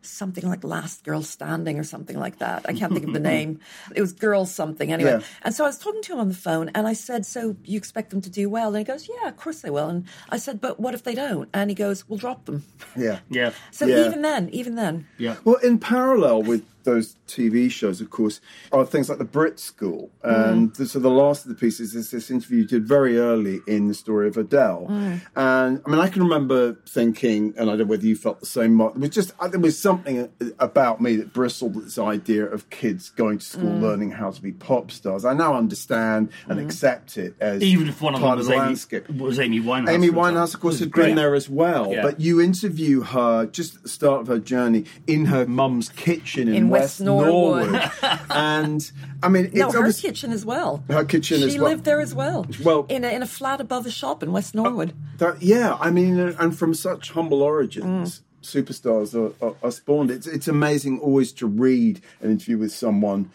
[0.06, 2.66] something like Last Girl Standing or something like that.
[2.68, 3.60] I can't think of the name.
[3.96, 5.12] It was Girls something anyway.
[5.20, 5.26] Yeah.
[5.44, 7.78] And so I was talking to him on the phone, and I said, "So you
[7.78, 10.38] expect them to do well?" And he goes, "Yeah, of course they will." And I
[10.38, 12.64] said, "But what if they don't?" And he goes, "We'll drop them."
[12.96, 13.20] Yeah.
[13.30, 13.52] yeah.
[13.72, 14.06] So Yeah.
[14.06, 15.36] even then, even then, Yeah.
[15.44, 18.40] Well, in parallel with those TV shows, of course,
[18.72, 20.10] are things like the Brit School.
[20.24, 20.88] And Mm.
[20.88, 23.94] so the last of the pieces is this interview you did very early in the
[23.94, 24.88] story of Adele.
[24.90, 25.22] Mm.
[25.36, 28.46] And I mean, I can remember thinking, and I don't know whether you felt the
[28.46, 31.84] same, Mark, there was just, uh, there was something uh, about me that bristled at
[31.84, 33.82] this idea of kids going to school Mm.
[33.82, 35.26] learning how to be pop stars.
[35.26, 38.62] I now understand and accept it as Even if one of them was the Amy,
[38.64, 39.10] landscape.
[39.10, 39.90] was Amy Winehouse.
[39.90, 41.92] Amy Winehouse, of course, had been there as well.
[41.92, 42.04] Yeah.
[42.04, 46.48] But you interview her just at the start of her journey in her mum's kitchen
[46.48, 47.92] in, In West Norwood.
[48.30, 48.92] and
[49.24, 50.84] I mean, it's no, her kitchen as well.
[50.90, 51.70] Her kitchen she as well.
[51.70, 52.46] lived there as well.
[52.64, 54.94] Well- in a, in a flat above a shop in West Norwood.
[55.18, 58.20] that- yeah, I mean, uh, and from such humble origins.
[58.20, 58.22] Mm.
[58.46, 60.12] Superstars are, are, are spawned.
[60.12, 63.32] It's it's amazing always to read an interview with someone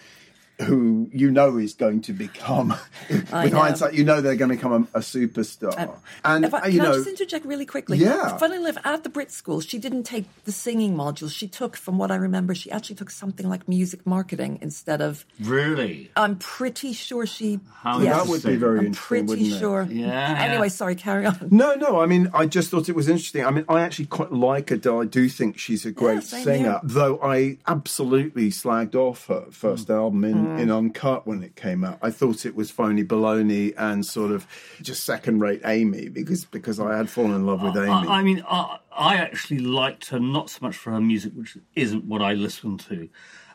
[0.60, 2.68] who you know is going to become,
[3.10, 3.58] with know.
[3.58, 5.96] hindsight, you know they're going to become a, a superstar.
[6.24, 7.98] and if I, can you I just interject really quickly?
[7.98, 8.36] Yeah.
[8.38, 11.30] Funnily enough, at the Brit School, she didn't take the singing module.
[11.30, 15.24] She took, from what I remember, she actually took something like music marketing instead of.
[15.40, 16.10] Really?
[16.16, 17.60] I'm pretty sure she.
[17.82, 19.58] How yes, that would be very I'm interesting, pretty wouldn't it?
[19.58, 19.82] sure.
[19.90, 20.36] Yeah.
[20.38, 21.48] Anyway, sorry, carry on.
[21.50, 22.00] No, no.
[22.00, 23.44] I mean, I just thought it was interesting.
[23.44, 25.02] I mean, I actually quite like Adele.
[25.02, 26.70] I do think she's a great same singer.
[26.70, 26.80] here.
[26.82, 29.94] Though I absolutely slagged off her first Mm.
[29.94, 31.98] album in, in Uncut when it came out.
[32.02, 34.46] I thought it was phony baloney and sort of
[34.82, 37.90] just second-rate Amy because because I had fallen in love with Amy.
[37.90, 41.56] I, I mean, I, I actually liked her not so much for her music, which
[41.74, 43.08] isn't what I listen to.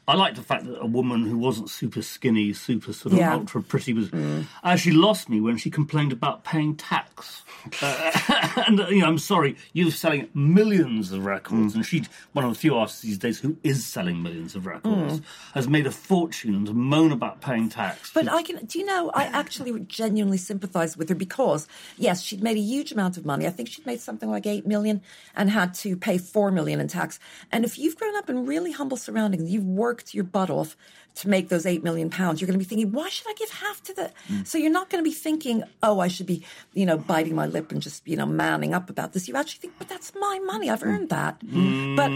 [0.07, 3.33] I liked the fact that a woman who wasn't super skinny, super sort of Yeah.
[3.33, 4.45] ultra pretty was mm.
[4.63, 7.43] actually lost me when she complained about paying tax.
[7.81, 8.11] Uh,
[8.67, 11.77] and you know, I'm sorry, you're selling millions of records, mm.
[11.77, 15.19] and she's one of the few artists these days who is selling millions of records,
[15.19, 15.23] mm.
[15.55, 18.11] has made a fortune, and to moan about paying tax.
[18.13, 22.43] But I can, do you know, I actually genuinely sympathise with her because, yes, she'd
[22.43, 23.47] made a huge amount of money.
[23.47, 25.01] I think she'd made something like 8 million
[25.35, 27.19] and had to pay 4 million in tax.
[27.51, 30.75] And if you've grown up in really humble surroundings, you've worked your butt off
[31.15, 33.49] to make those 8 million pounds, you're going to be thinking, why should I give
[33.49, 34.11] half to the.
[34.29, 34.45] Mm.
[34.45, 37.45] So you're not going to be thinking, oh, I should be, you know, biting my
[37.45, 39.27] lip and just, you know, manning up about this.
[39.27, 40.69] You actually think, but that's my money.
[40.69, 40.87] I've mm.
[40.87, 41.39] earned that.
[41.39, 41.95] Mm.
[41.95, 42.09] But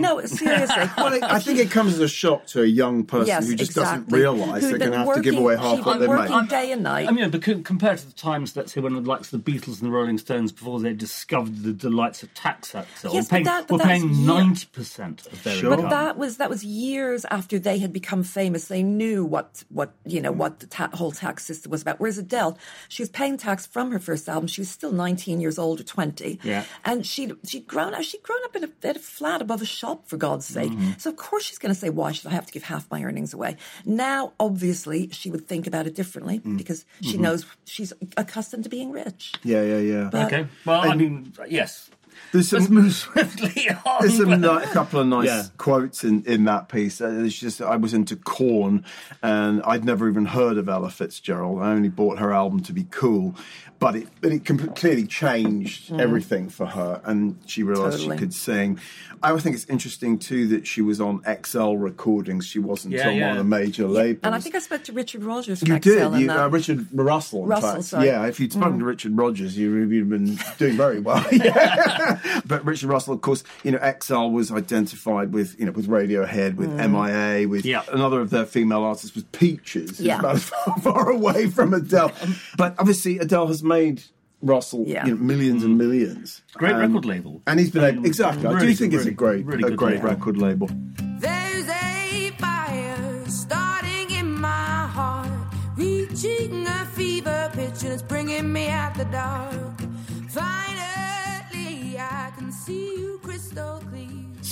[0.00, 0.90] no, seriously.
[0.98, 3.54] well, it, I think it comes as a shock to a young person Yes, who
[3.56, 6.08] just doesn't realise they're going to have to give away half she'd what been they've
[6.10, 6.48] working made.
[6.48, 7.08] day and night.
[7.08, 9.80] I mean, because compared to the times, let's say, when the likes of the Beatles
[9.80, 13.44] and the Rolling Stones, before they discovered the delights of tax exile, Yes, were paying,
[13.44, 15.72] but that- but were paying ninety percent of their Sure.
[15.72, 15.84] income.
[15.86, 18.68] But that was that was years after they had become famous.
[18.68, 22.00] They knew what what you know what the ta- whole tax system was about.
[22.00, 24.46] Whereas Adele, she was paying tax from her first album.
[24.48, 26.38] She was still nineteen years old or twenty.
[26.42, 26.64] Yeah.
[26.84, 28.02] and she'd she'd grown up.
[28.02, 30.72] She'd grown up in a, in a flat above a shop for God's sake.
[30.72, 30.92] Mm-hmm.
[30.98, 33.02] So of course she's going to say, "Why should I have to give half my
[33.02, 36.56] earnings away?" Now, obviously, she would think about it differently Mm.
[36.58, 37.22] because she Mm-hmm.
[37.22, 39.32] knows she's accustomed to being rich.
[39.42, 40.08] Yeah, yeah, yeah.
[40.10, 40.46] But- Okay.
[40.64, 41.90] Well, I mean, yes.
[42.32, 43.96] There's Let's some, move swiftly on.
[44.00, 45.42] there's some ni- a couple of nice Yeah.
[45.58, 47.00] quotes in, in that piece.
[47.00, 48.84] Uh, It's just I was into Korn,
[49.22, 51.60] and I'd never even heard of Ella Fitzgerald.
[51.60, 53.34] I only bought her album to be cool,
[53.80, 58.16] but it but it com- clearly changed everything for her, and she realised Totally.
[58.16, 58.78] she could sing.
[59.22, 62.46] I would think it's interesting too that she was on XL Recordings.
[62.46, 63.22] She wasn't Yeah, on yeah.
[63.28, 64.20] one of the major labels.
[64.22, 66.38] And I think I spoke to Richard Rogers You did, and you, that.
[66.44, 67.42] uh, Richard Russell.
[67.42, 67.84] In Russell, fact.
[67.84, 68.04] sorry.
[68.04, 68.06] Mm.
[68.06, 71.22] Yeah, if you'd spoken to Richard Rogers, you would have been doing very well.
[71.32, 72.09] Yeah.
[72.46, 76.56] but Richard Russell, of course, you know, XL was identified with, you know, with Radiohead,
[76.56, 76.90] with mm.
[76.90, 77.82] MIA, with Yeah.
[77.92, 80.00] another of their female artists was Peaches.
[80.00, 80.18] Yeah.
[80.18, 82.12] about as far, far away from Adele.
[82.56, 84.02] but obviously, Adele has made
[84.42, 85.06] Russell Yeah.
[85.06, 85.78] you know, millions and mm.
[85.78, 86.42] millions.
[86.54, 87.42] Great Um, record label.
[87.46, 88.06] And he's been able, mm.
[88.06, 88.46] exactly.
[88.46, 90.08] I do think good, it's a great, really a great label.
[90.08, 90.70] record label.
[91.18, 95.28] There's a fire starting in my heart,
[95.76, 99.69] reaching a fever pitch, and it's bringing me out the dark.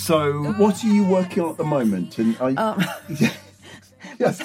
[0.09, 2.17] So, what are you working on at the moment?
[2.17, 2.83] And I, Um,
[4.19, 4.41] yes.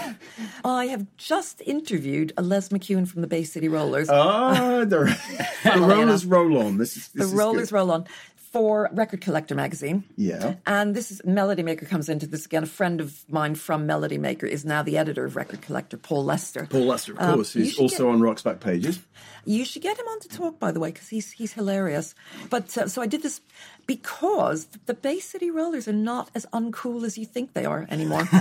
[0.63, 4.11] I have just interviewed a Les McKeown from the Bay City Rollers.
[4.11, 5.19] Ah, the,
[5.65, 6.77] the rollers roll on.
[6.77, 7.77] This is the is Rollers good.
[7.77, 8.05] Roll On
[8.53, 10.05] for Record Collector magazine.
[10.17, 10.57] Yeah.
[10.67, 12.63] And this is Melody Maker comes into this again.
[12.65, 16.25] A friend of mine from Melody Maker is now the editor of Record Collector, Paul
[16.27, 16.67] Lester.
[16.71, 18.99] Paul Lester, of Um, course, should also get- on Rock's Backpages.
[19.47, 22.15] You should get him on to talk, by the way, because he's he's hilarious.
[22.49, 23.41] But uh, so I did this
[23.87, 28.29] because the Bay City Rollers are not as uncool as you think they are anymore.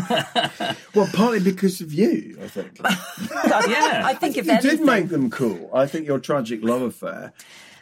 [0.96, 2.80] Well, partly because of you, I think.
[3.68, 4.04] Yeah.
[4.06, 5.70] I think if you did anything, make them cool.
[5.74, 7.34] I think your tragic love affair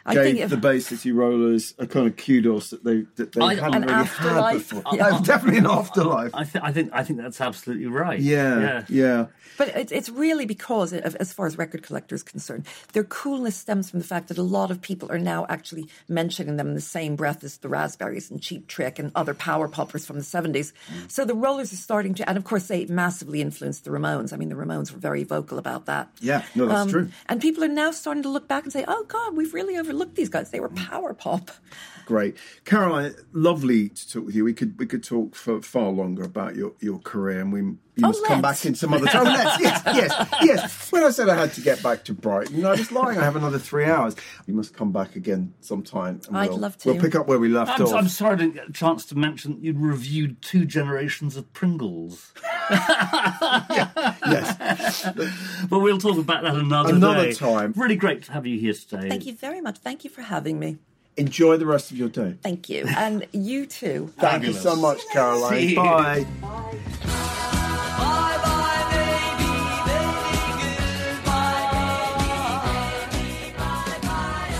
[0.04, 3.32] I gave think if- the Bay City Rollers a kind of kudos that they that
[3.32, 4.82] they I- hadn't really had before.
[4.92, 5.20] Yeah.
[5.22, 6.34] Definitely an afterlife.
[6.34, 8.20] I, th- I think I think that's absolutely right.
[8.20, 8.84] yeah, yeah.
[8.88, 9.26] yeah.
[9.58, 13.90] But it, it's really because, of, as far as record collectors concerned, their coolness stems
[13.90, 16.80] from the fact that a lot of people are now actually mentioning them in the
[16.80, 20.72] same breath as the Raspberries and Cheap Trick and other power poppers from the 70s.
[21.08, 24.32] So the Rollers are starting to, and of course, they massively influenced the Ramones.
[24.32, 26.08] I mean, the Ramones were very vocal about that.
[26.20, 27.10] Yeah, no, that's um, true.
[27.28, 30.16] And people are now starting to look back and say, oh, God, we've really overlooked
[30.16, 30.50] these guys.
[30.50, 30.88] They were mm.
[30.88, 31.50] power pop.
[32.04, 33.14] Great, Caroline.
[33.32, 34.44] Lovely to talk with you.
[34.44, 37.78] We could we could talk for far longer about your, your career, and we you
[38.04, 38.60] Oh, must come let's.
[38.60, 39.26] back in some other time.
[39.26, 40.92] Oh, let's, yes, yes, yes.
[40.92, 43.18] When I said I had to get back to Brighton, I was lying.
[43.18, 44.16] I have another three hours.
[44.46, 46.20] We must come back again sometime.
[46.26, 46.90] And I'd we'll, love to.
[46.90, 47.94] We'll pick up where we left I'm, off.
[47.94, 51.52] I'm sorry I didn't get a chance to mention that you'd reviewed two generations of
[51.52, 52.32] Pringles.
[54.26, 55.08] yes,
[55.68, 57.32] But we'll talk about that another, Another day.
[57.32, 57.72] time.
[57.76, 59.08] Really great to have you here today.
[59.08, 59.78] Thank you very much.
[59.78, 60.78] Thank you for having me.
[61.16, 62.36] enjoy the rest of your day.
[62.42, 62.84] Thank you.
[62.96, 64.12] And you too.
[64.18, 65.52] Thank you so much, Caroline.
[65.58, 65.76] See you.
[65.76, 66.26] Bye.
[66.42, 69.52] Bye bye, baby,
[69.88, 71.68] baby, goodbye,
[73.12, 74.50] baby, bye bye,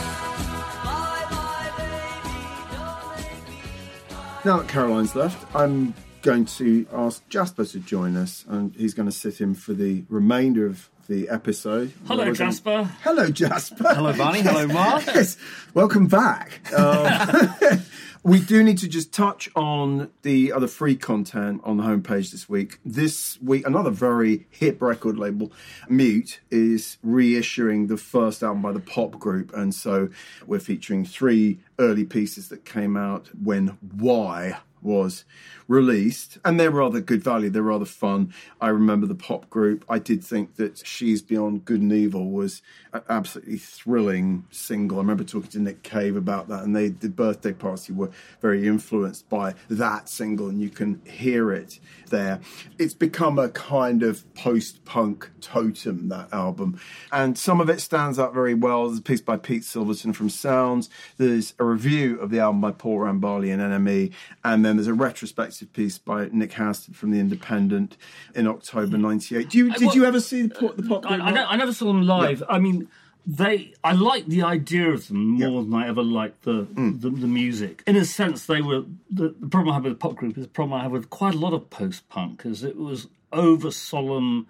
[0.85, 2.41] bye bye, baby,
[2.73, 8.45] don't make me Now that Caroline's left, I'm going to ask Jasper to join us,
[8.49, 11.93] and he's going to sit in for the remainder of the episode.
[12.07, 12.85] Hello, We're Jasper.
[13.03, 13.93] Hello, Jasper.
[13.95, 14.41] Hello, Barney.
[14.41, 15.05] Hello, Mark.
[15.07, 15.37] Yes,
[15.75, 16.61] welcome back.
[16.73, 17.83] Um,
[18.23, 22.49] we do need to just touch on the other free content on the homepage this
[22.49, 22.79] week.
[22.85, 25.53] This week, another very hip record label,
[25.89, 30.09] Mute, is reissuing the first album by the pop group, and so
[30.47, 35.25] we're featuring three early pieces that came out when Y was
[35.68, 37.49] released, and they're rather good value.
[37.49, 38.35] They're rather fun.
[38.61, 39.85] I remember the pop group.
[39.88, 44.99] I did think that She's Beyond Good and Evil was an absolutely thrilling single.
[44.99, 48.66] I remember talking to Nick Cave about that, and they the birthday party were very
[48.66, 51.79] influenced by that single, and you can hear it
[52.11, 52.40] there.
[52.79, 56.79] It's become a kind of post-punk totem that album,
[57.11, 58.87] and some of it stands out very well.
[58.87, 60.90] There's a piece by Pete Silverton from Sounds.
[61.16, 64.12] There's a review of the album by Paul Rambali and NME,
[64.45, 67.97] and then there's a retrospective piece by Nick Houston from The Independent
[68.35, 69.49] in October '98.
[69.51, 71.37] Do you did well- you ever see the pop, the pop I, group?
[71.39, 72.43] I, I never saw them live.
[72.49, 72.89] I mean,
[73.27, 73.73] they.
[73.85, 77.01] I like the idea of them more than I ever liked the, Mm.
[77.01, 77.83] the the music.
[77.87, 80.45] In a sense, they were the, the problem I have with the pop group is
[80.45, 83.71] the problem I have with quite a lot of post punk because it was over
[83.71, 84.47] solemn.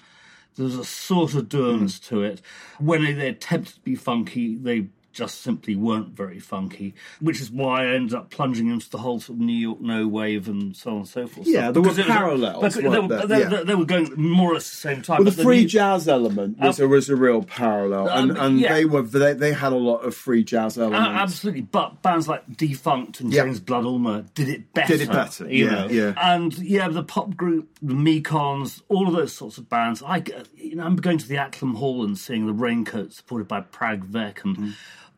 [0.57, 2.09] There was a sort of dourness Mm.
[2.09, 2.43] to it.
[2.79, 7.51] When they, they attempted to be funky, they just simply weren't very funky, which is
[7.51, 10.75] why I ended up plunging into the whole sort of New York No wave and
[10.77, 11.47] so on and so forth.
[11.47, 13.27] Yeah, there were Because was a- parallels, because they, there?
[13.27, 13.49] they, Yeah.
[13.49, 15.25] they- they were going more or less the same time.
[15.25, 18.61] Well, the free mu- jazz element was, a, was a real parallel, and, Um, and
[18.61, 18.73] yeah.
[18.75, 21.09] they were they, they had a lot of free jazz Uh, elements.
[21.21, 23.31] absolutely, but bands like Defunkt and.
[23.33, 24.97] James Blood Ulmer did it better.
[24.97, 25.89] Did it better, you yeah, know?
[25.89, 26.13] yeah.
[26.17, 30.03] And yeah, the pop group, the Mekons, all of those sorts of bands.
[30.03, 30.23] I,
[30.57, 34.05] you know, I'm going to the Acklam Hall and seeing the Raincoat supported by Prag
[34.05, 34.73] Vec, and Mm.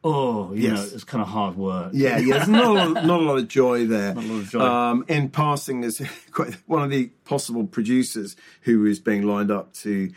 [0.05, 0.77] Oh, you Yes.
[0.91, 1.91] know, it's kind of hard work.
[1.95, 4.15] Yeah, yeah, there's not a lot, not a lot of joy there.
[4.15, 4.61] Not a lot of joy.
[4.61, 9.73] Um, in passing, there's quite one of the possible producers who is being lined up
[9.75, 10.11] to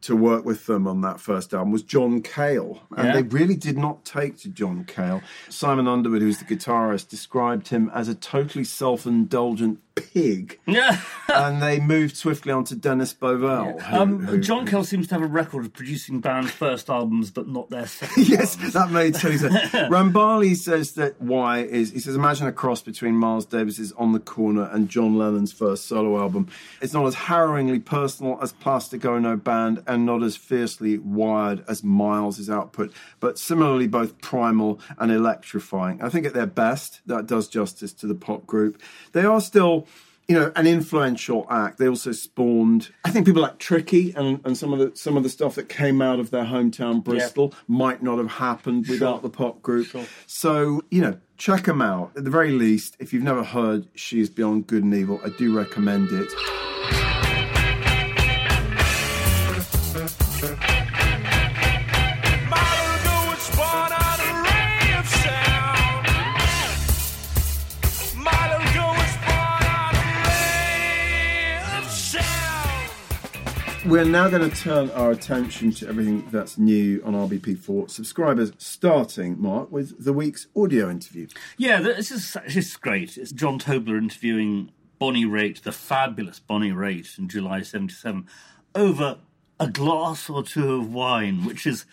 [0.00, 3.12] to work with them on that first album was John Cale, and Yeah.
[3.14, 5.22] they really did not take to John Cale.
[5.48, 11.00] Simon Underwood, who's the guitarist, described him as a totally self-indulgent pig, Yeah.
[11.28, 13.80] and they moved swiftly on to Dennis Bovell.
[13.82, 17.32] who- Um, who- John Cale seems to have a record of producing bands' first albums,
[17.32, 19.42] but not their second yes, that made sense.
[19.42, 24.20] Rambali says that why is he says imagine a cross between Miles Davis's On the
[24.20, 26.46] Corner and John Lennon's first solo album.
[26.80, 31.82] It's not as harrowingly personal as Plastic Ono Band and not as fiercely wired as
[31.82, 36.02] Miles' output, but similarly both primal and electrifying.
[36.02, 38.80] I think at their best that does justice to the pop group.
[39.12, 39.86] They are still
[40.28, 41.78] you know, an influential act.
[41.78, 45.22] They also spawned, I think, people like Tricky and, and some of the some of
[45.22, 49.30] the stuff that came out of their hometown Bristol might not have happened without the
[49.30, 49.88] pop group.
[50.26, 52.12] So you know, check them out.
[52.14, 55.56] At the very least, if you've never heard "She's Beyond Good and Evil," I do
[55.56, 56.28] recommend it.
[60.40, 60.54] We're
[74.04, 79.72] now going to turn our attention to everything that's new on RBP4 subscribers, starting, Mark,
[79.72, 81.26] with the week's audio interview.
[81.56, 83.16] Yeah, this is this is great.
[83.16, 84.70] It's John Tobler interviewing
[85.00, 88.28] Bonnie Raitt, the fabulous Bonnie Raitt, in July '77,
[88.76, 89.18] over
[89.60, 91.84] a glass or two of wine, which is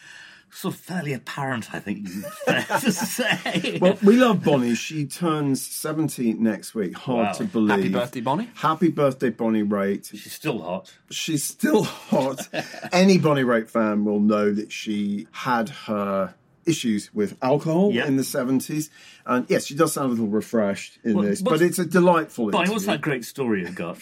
[0.52, 2.08] sort of fairly apparent, I think,
[2.46, 3.78] fair to say.
[3.82, 4.76] Well, we love Bonnie.
[4.76, 6.96] She turns 70 next week.
[6.98, 7.32] Hard Wow.
[7.34, 7.70] to believe.
[7.78, 8.50] Happy birthday, Bonnie.
[8.56, 10.10] Happy birthday, Bonnie Raitt.
[10.12, 10.94] She's still hot.
[11.12, 12.48] She's still hot.
[12.94, 18.08] Any Bonnie Raitt fan will know that she had her issues with alcohol Yeah.
[18.08, 18.90] in the 70s.
[19.26, 22.50] And yes, she does sound a little refreshed in Well, this, but it's a delightful
[22.52, 22.98] Bonnie, what's interview.
[22.98, 23.98] that great story you got?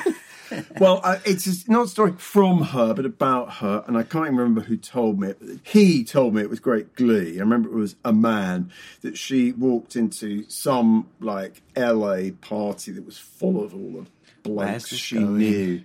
[0.79, 4.37] Well, uh, it's not a story from her, but about her, and I can't even
[4.37, 5.41] remember who told me it.
[5.63, 7.37] He told me it was great glee.
[7.37, 13.05] I remember it was a man that she walked into some like LA party that
[13.05, 14.05] was full of all the
[14.43, 15.37] blokes she going?
[15.37, 15.81] knew.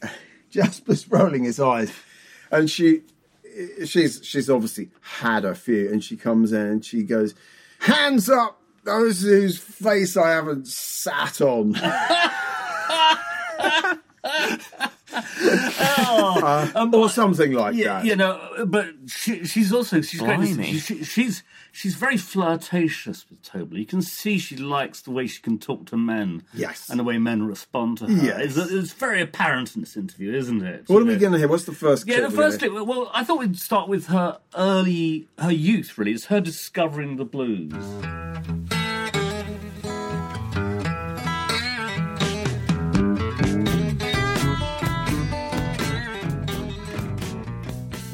[0.50, 1.92] Jasper's rolling his eyes,
[2.50, 3.02] and she,
[3.84, 7.34] she's she's obviously had a few, and she comes in and she goes,
[7.80, 11.74] "Hands up, those whose face I haven't sat on."
[15.16, 16.72] Oh.
[16.74, 18.04] Um, or something like Yeah, that.
[18.04, 20.38] you know, but she, she's also she's great.
[20.38, 20.74] Blimey.
[20.78, 23.78] She, she's she's very flirtatious with Tobler.
[23.78, 26.42] You can see she likes the way she can talk to men.
[26.52, 26.88] Yes.
[26.90, 28.12] and the way men respond to her.
[28.12, 28.56] Yes.
[28.56, 30.84] It's, it's very apparent in this interview, isn't it?
[30.88, 31.48] What are You we going to hear?
[31.48, 32.08] What's the first?
[32.08, 32.72] Yeah, clip the first clip.
[32.72, 35.96] Well, I thought we'd start with her early, her youth.
[35.96, 37.72] Really, it's her discovering the blues.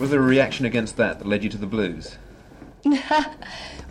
[0.00, 2.16] Was there a reaction against that that led you to the blues?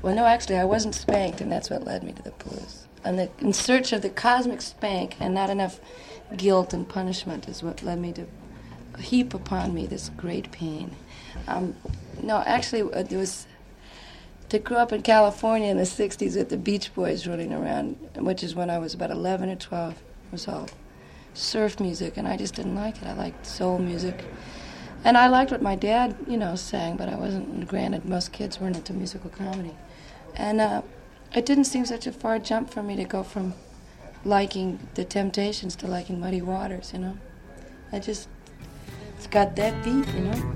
[0.01, 2.87] Well, no, actually, I wasn't spanked, and that's what led me to the blues.
[3.03, 5.81] And the, in search of the cosmic spank and not enough
[6.37, 8.25] guilt and punishment is what led me to
[9.01, 10.95] heap upon me this great pain.
[11.47, 11.75] Um,
[12.23, 13.45] no, actually, uh, it was
[14.47, 18.41] to grow up in California in the 60s with the Beach Boys running around, which
[18.41, 19.91] is when I was about 11 or 12.
[19.91, 19.97] It
[20.31, 20.69] was all
[21.33, 23.05] surf music, and I just didn't like it.
[23.05, 24.23] I liked soul music.
[25.03, 28.59] And I liked what my dad, you know, sang, but I wasn't, granted, most kids
[28.59, 29.75] weren't into musical comedy.
[30.35, 30.81] And uh,
[31.33, 33.53] it didn't seem such a far jump for me to go from
[34.25, 37.17] liking the Temptations to liking Muddy Waters, you know?
[37.91, 38.27] I just,
[39.15, 40.55] it's got that beat, you know?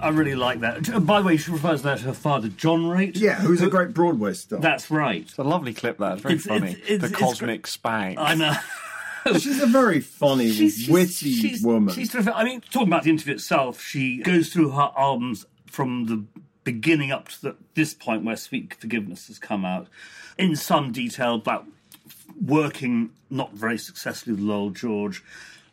[0.00, 1.04] I really like that.
[1.06, 3.12] By the way, she refers there to her father, John Raitt.
[3.18, 4.58] Yeah, who's a great Broadway star.
[4.60, 5.22] That's right.
[5.22, 5.98] It's a lovely clip.
[5.98, 6.72] That it's very It's- funny.
[6.72, 8.18] it's- it's- the it's cosmic spank.
[8.18, 8.54] I know.
[9.38, 11.94] She's a very funny, she's, she's- witty she's- woman.
[11.94, 12.32] She's terrific.
[12.34, 16.24] I mean, talking about the interview itself, she goes through her albums from the
[16.64, 19.88] beginning up to the, this point where Sweet Forgiveness has come out
[20.38, 21.66] in some detail about
[22.42, 25.22] working not very successfully with Lowell George,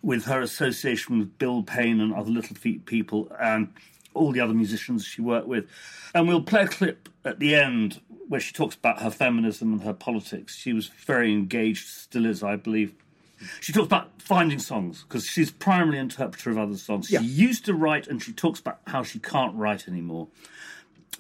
[0.02, 3.70] with her association with Bill Payne and other Little Feat people, and
[4.18, 5.68] all the other musicians she worked with.
[6.14, 9.84] And we'll play a clip at the end where she talks about her feminism and
[9.84, 10.56] her politics.
[10.56, 12.94] She was very engaged, still is, I believe.
[13.62, 17.12] She talks about finding songs because she's primarily interpreter of other songs.
[17.12, 17.20] Yeah.
[17.22, 20.28] She used to write, and she talks about how she can't write anymore.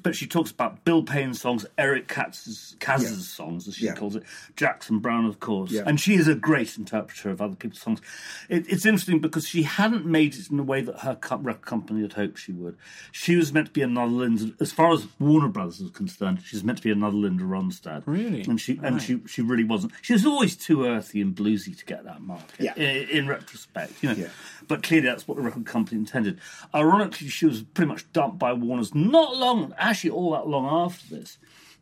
[0.03, 3.17] But she talks about Bill Payne's songs, Eric Katz's, Kaz's Yeah.
[3.45, 3.93] songs, as she Yeah.
[3.95, 4.23] calls it,
[4.55, 5.71] Jackson Browne, of course.
[5.71, 5.83] Yeah.
[5.85, 8.01] And she is a great interpreter of other people's songs.
[8.49, 11.65] It, it's interesting because she hadn't made it in the way that her co- record
[11.65, 12.77] company had hoped she would.
[13.11, 16.63] She was meant to be another Linda, as far as Warner Brothers is concerned, she's
[16.63, 18.03] meant to be another Linda Ronstadt.
[18.05, 18.41] Really?
[18.43, 19.93] And she and she she really wasn't.
[20.01, 22.59] She was always too earthy and bluesy to get that market.
[22.59, 22.75] Yeah.
[22.75, 24.15] In, in retrospect, you know.
[24.15, 24.27] Yeah.
[24.67, 26.39] But clearly, that's what the record company intended.
[26.75, 31.15] Ironically, she was pretty much dumped by Warner's not long, actually, all that long after
[31.15, 31.37] this,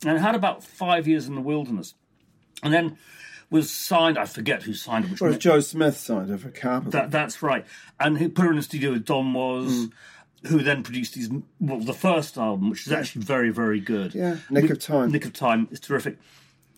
[0.06, 1.94] and had about five years in the wilderness,
[2.64, 2.98] and then
[3.50, 4.18] was signed.
[4.18, 5.12] I forget who signed her.
[5.12, 6.92] Which Whereas ma- Joe Smith signed her for Capitol.
[6.92, 7.66] that, that's right.
[8.00, 10.48] And he put her in the studio with Don Was, hmm.
[10.48, 11.30] who then produced his
[11.60, 14.14] well, the first album, which is actually very, very good.
[14.14, 15.12] Yeah, Nick of Time.
[15.12, 16.18] Nick of Time is terrific.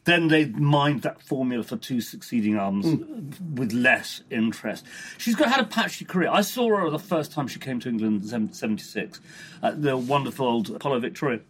[0.07, 3.57] Then they mined that formula for two succeeding albums mm.
[3.57, 4.85] with less interest.
[5.17, 6.29] She's got had a patchy career.
[6.31, 9.19] I saw her the first time she came to England in '76
[9.61, 11.41] at the wonderful old Apollo Victoria,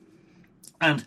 [0.81, 1.05] and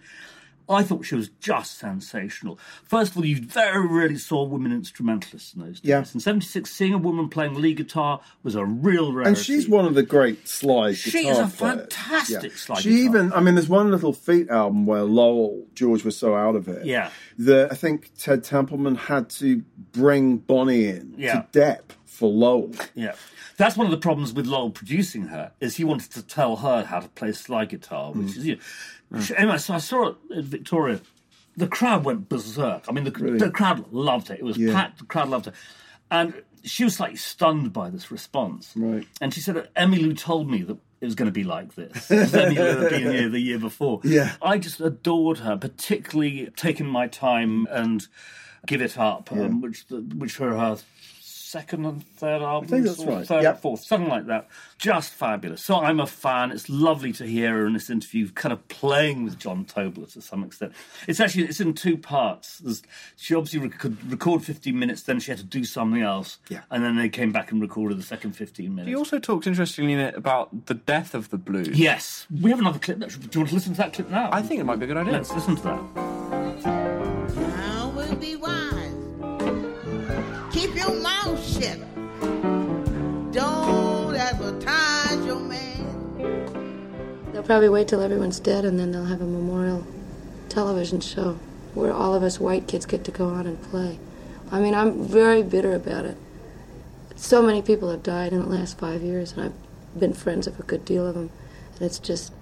[0.71, 2.59] I thought she was just sensational.
[2.85, 5.89] First of all, you very rarely saw women instrumentalists in those days.
[5.89, 5.99] Yeah.
[6.14, 9.29] In '76, seeing a woman playing lead guitar was a real rarity.
[9.31, 11.53] and she's one of the great slide She is a players.
[11.55, 13.05] fantastic slide She guitar.
[13.05, 16.68] even, I mean, there's one little feat album where Lowell George was so out of
[16.68, 16.87] it.
[16.87, 17.11] Yeah.
[17.39, 19.62] that I think Ted Templeman had to
[19.93, 21.43] bring Bonnie in Yeah.
[21.53, 21.81] to Depp
[22.21, 22.71] for Lowell.
[22.95, 23.14] Yeah,
[23.57, 26.85] that's one of the problems with Lowell producing her is he wanted to tell her
[26.85, 28.59] how to play slide guitar, which is you.
[29.11, 31.01] Know, she- Anyway, so I saw it at Victoria.
[31.57, 32.85] The crowd went berserk.
[32.89, 34.39] I mean, the, the crowd loved it.
[34.39, 34.73] It was Yeah.
[34.73, 34.99] packed.
[34.99, 35.55] The crowd loved it,
[36.11, 38.73] and she was like stunned by this response.
[38.77, 39.07] Right.
[39.21, 42.09] And she said, "Emmylou told me that." It was going to be like this.
[42.11, 44.01] Emmylou had been here the year before.
[44.05, 44.35] Yeah.
[44.43, 48.07] I just adored her, particularly taking my time and
[48.66, 50.77] give it up, um, which the, which were her
[51.51, 53.26] second and third albums, think that's or right.
[53.26, 53.51] third Yeah.
[53.51, 54.48] and fourth, something like that.
[54.78, 55.64] Just fabulous.
[55.64, 56.53] So I'm a fan.
[56.53, 60.22] It's lovely to hear her in this interview, kind of playing with John Tobler to
[60.22, 60.72] some extent.
[61.09, 62.59] It's actually it's in two parts.
[62.59, 62.82] There's,
[63.16, 66.61] she obviously rec- could record 15 minutes, then she had to do something else, Yeah.
[66.70, 68.88] and then they came back and recorded the second 15 minutes.
[68.88, 71.68] He also talks interestingly in it about the death of the blues.
[71.78, 72.98] Yes, we have another clip.
[73.01, 74.30] Do you want to listen to that clip now?
[74.32, 75.12] I think it might be a good idea.
[75.14, 75.80] Let's listen to that.
[77.36, 78.94] Now will be wise.
[80.53, 81.20] Keep your mouth
[83.32, 87.32] Don't advertise your man.
[87.32, 89.86] They'll probably wait till everyone's dead and then they'll have a memorial
[90.48, 91.38] television show
[91.74, 93.98] where all of us white kids get to go on and play.
[94.50, 96.16] I mean, I'm very bitter about it.
[97.14, 100.58] So many people have died in the last five years, and I've been friends of
[100.58, 101.30] a good deal of them.
[101.74, 102.32] And it's just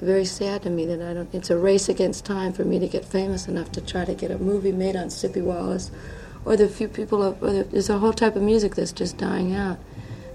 [0.00, 1.32] very sad to me that I don't.
[1.34, 4.30] It's a race against time for me to get famous enough to try to get
[4.30, 5.90] a movie made on Sippie Wallace,
[6.48, 7.22] or the few people.
[7.22, 9.78] Of, or the, there's a whole type of music that's just dying out.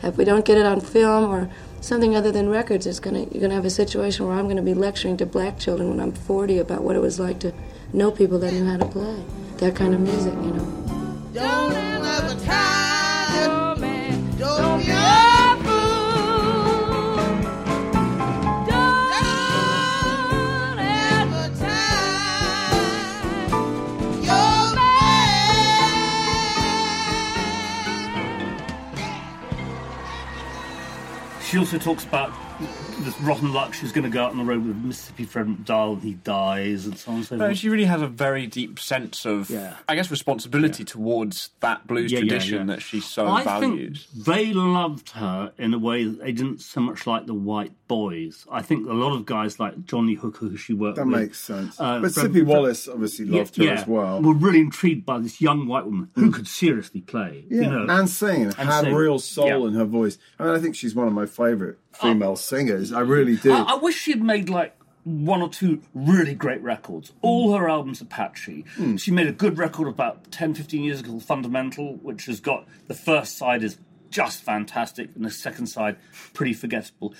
[0.03, 1.49] If we don't get it on film or
[1.81, 4.73] something other than records, it's gonna you're gonna have a situation where I'm gonna be
[4.73, 7.53] lecturing to black children when I'm 40 about what it was like to
[7.93, 9.23] know people that knew how to play
[9.57, 11.29] that kind of music, you know.
[11.33, 12.45] Don't advertise.
[12.45, 12.82] Don't
[31.53, 32.31] She also talks about
[33.03, 33.73] this rotten luck.
[33.73, 36.85] She's going to go out on the road with Mississippi Fred McDowell and he dies
[36.85, 37.57] and so on and so No, forth.
[37.57, 39.75] she really has a very deep sense of, Yeah.
[39.87, 42.75] I guess, responsibility towards that blues Yeah, yeah, tradition yeah.
[42.75, 44.07] that she so I values.
[44.13, 47.73] think they loved her in a way that they didn't so much like the white
[47.87, 48.45] boys.
[48.51, 51.39] I think a lot of guys like Johnny Hooker, who she worked That with, makes
[51.39, 51.79] sense.
[51.79, 54.21] uh, but Fred- Sippie Wallace obviously loved her as well.
[54.21, 57.45] Were really intrigued by this young white woman who could seriously play.
[57.49, 58.93] Yeah, you know, and sing And had sing.
[58.93, 59.67] real soul Yeah.
[59.67, 60.17] in her voice.
[60.39, 62.91] I mean, I think she's one of my favourite female singers.
[62.91, 63.51] I really do.
[63.51, 67.11] I, I wish she'd made like one or two really great records.
[67.21, 68.65] All her albums are patchy.
[68.75, 68.95] Hmm.
[68.95, 72.65] She made a good record about 10, 15 years ago called Fundamental, which has got
[72.87, 73.77] the first side is
[74.09, 75.97] just fantastic and the second side
[76.33, 77.13] pretty forgettable.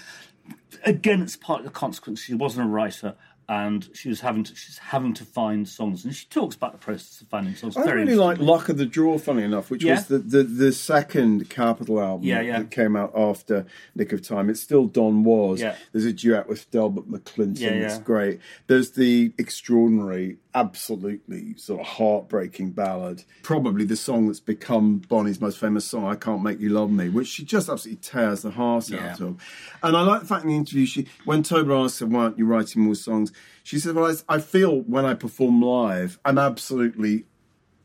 [0.85, 2.21] Again, it's part of the consequence.
[2.21, 3.15] She wasn't a writer.
[3.49, 6.77] And she was having to she's having to find songs, and she talks about the
[6.77, 7.75] process of finding songs.
[7.75, 8.37] I really like.
[8.39, 9.95] Luck of the Draw, funny enough, which Yeah.
[9.95, 12.59] was the, the, the second Capitol album Yeah, yeah.
[12.59, 13.65] that came out after
[13.95, 14.49] Nick of Time.
[14.49, 15.59] It's still Don Was.
[15.61, 15.75] Yeah.
[15.91, 17.59] There's a duet with Delbert McClinton.
[17.59, 18.39] Yeah, It's great.
[18.67, 23.23] There's the extraordinary, absolutely sort of heartbreaking ballad.
[23.41, 27.09] Probably the song that's become Bonnie's most famous song, I Can't Make You Love Me,
[27.09, 29.41] which she just absolutely tears the heart out of.
[29.81, 32.37] And I like the fact in the interview, she when Tobler asked her, why aren't
[32.37, 33.31] you writing more songs?
[33.63, 37.25] She said, well, I, I feel when I perform live, I'm absolutely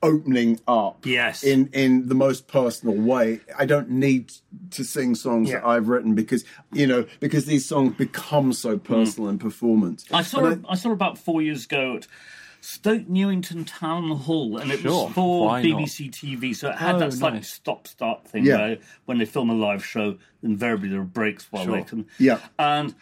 [0.03, 1.43] opening up Yes.
[1.43, 4.33] in in the most personal way i don't need
[4.71, 8.95] to sing songs that i've written because you know because these songs become so hmm.
[8.95, 12.07] personal in performance I saw her, I saw about four years ago at
[12.61, 15.51] Stoke Newington Town Hall, and it Sure, was for?
[15.61, 17.49] BBC TV, so it had Oh, that slight nice.
[17.53, 18.57] stop-start thing Yeah.
[18.59, 21.77] where when they film a live show, invariably there are breaks while Sure.
[21.77, 22.07] they can.
[22.19, 22.41] Yeah.
[22.59, 22.95] and.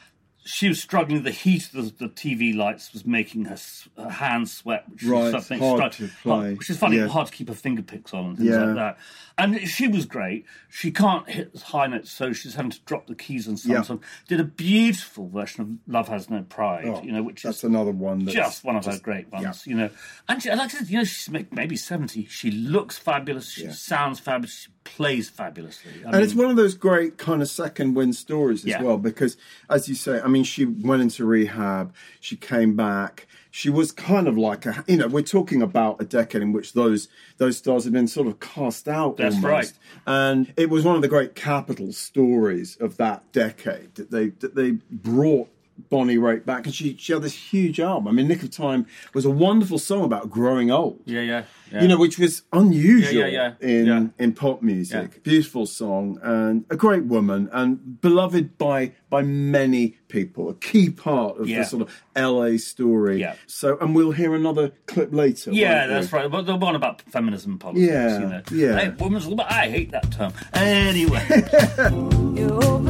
[0.46, 1.22] She was struggling.
[1.24, 3.56] The heat of the, the TV lights was making her,
[3.98, 6.54] her hands sweat, which Right, is something hard stru- to play.
[6.54, 7.08] Which is funny, Yeah.
[7.08, 8.64] hard to keep her finger picks on and things Yeah.
[8.64, 8.98] like that.
[9.38, 10.46] And she was great.
[10.70, 13.82] She can't hit high notes, so she's having to drop the keys on some Yeah.
[13.82, 14.02] song.
[14.28, 17.64] Did a beautiful version of "Love Has No Pride," Oh, you know, which that's is
[17.64, 19.90] another one that's just one of her great ones, you know.
[20.28, 22.24] And she, like I said, you know, she's maybe seventy.
[22.26, 23.50] She looks fabulous.
[23.52, 24.54] She sounds fabulous.
[24.56, 25.90] She plays fabulously.
[26.06, 28.82] I and it's one of those great kind of second win stories as Yeah.
[28.82, 29.36] well because
[29.68, 34.26] as you say i mean she went into rehab she came back she was kind
[34.28, 37.08] of like a you know we're talking about a decade in which those
[37.38, 39.50] those stars had been sort of cast out That's almost.
[39.50, 39.72] right.
[40.06, 44.54] and it was one of the great Capitol stories of that decade that they that
[44.54, 45.48] they brought
[45.90, 48.08] Bonnie wrote back, and she she had this huge album.
[48.08, 51.82] I mean, "Nick of Time" was a wonderful song about growing old yeah, yeah, yeah.
[51.82, 53.68] you know, which was unusual Yeah, yeah, yeah.
[53.68, 54.06] in Yeah.
[54.18, 55.10] in pop music.
[55.14, 55.18] Yeah.
[55.22, 60.48] Beautiful song and a great woman and beloved by by many people.
[60.48, 61.58] A key part of Yeah.
[61.60, 63.20] the sort of LA story.
[63.20, 63.34] Yeah.
[63.46, 65.52] So, and we'll hear another clip later.
[65.52, 65.94] Yeah, won't we?
[65.94, 66.30] that's right.
[66.30, 68.42] But the one about feminism and politics, Yeah, you know.
[68.50, 68.78] yeah.
[68.80, 70.32] Hey, women's but I hate that term.
[70.54, 71.24] Anyway,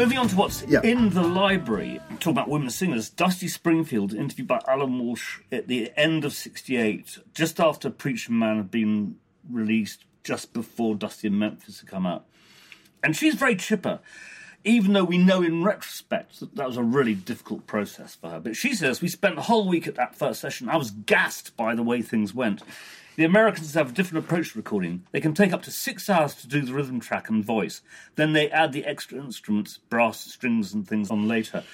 [0.00, 0.80] moving on to what's Yeah.
[0.82, 2.00] in the library.
[2.20, 7.18] Talking about women singers, Dusty Springfield, interviewed by Alan Walsh at the end of '68,
[7.34, 9.16] just after Preacher Man had been
[9.50, 12.24] released, just before Dusty in Memphis had come out,
[13.02, 14.00] and she's very chipper.
[14.64, 18.40] Even though we know in retrospect that that was a really difficult process for her.
[18.40, 20.68] But she says, We spent the whole week at that first session.
[20.68, 22.62] I was gassed by the way things went.
[23.16, 25.04] The Americans have a different approach to recording.
[25.12, 27.82] They can take up to six hours to do the rhythm track and voice.
[28.16, 31.64] Then they add the extra instruments, brass, strings, and things on later.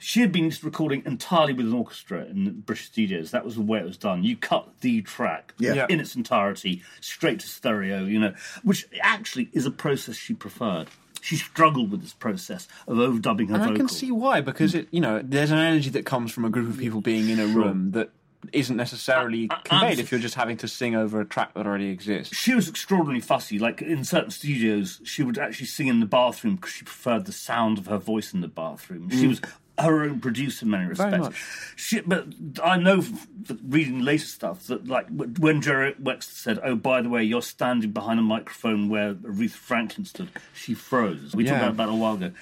[0.00, 3.30] She had been recording entirely with an orchestra in British studios.
[3.30, 4.24] That was the way it was done.
[4.24, 5.74] You cut the track Yeah.
[5.74, 5.86] Yeah.
[5.88, 10.88] in its entirety straight to stereo, you know, which actually is a process she preferred.
[11.22, 14.86] She struggled with this process of overdubbing her And I can see why, because it,
[14.92, 17.46] you know, there's an energy that comes from a group of people being in a
[17.46, 18.10] room that
[18.52, 21.88] isn't necessarily Uh, conveyed if you're just having to sing over a track that already
[21.88, 22.36] exists.
[22.36, 23.58] she was extraordinarily fussy.
[23.58, 27.32] Like in certain studios, she would actually sing in the bathroom because she preferred the
[27.32, 29.10] sound of her voice in the bathroom.
[29.10, 29.40] She was
[29.78, 31.18] her own producer in many respects.
[31.18, 31.44] much.
[31.76, 32.28] She, but
[32.64, 33.04] I know,
[33.62, 37.90] reading later stuff, that like when Jerry Wexler said, "Oh, by the way, you're standing
[37.90, 41.34] behind a microphone where Aretha Franklin stood," she froze.
[41.34, 42.32] We talked about that a while ago.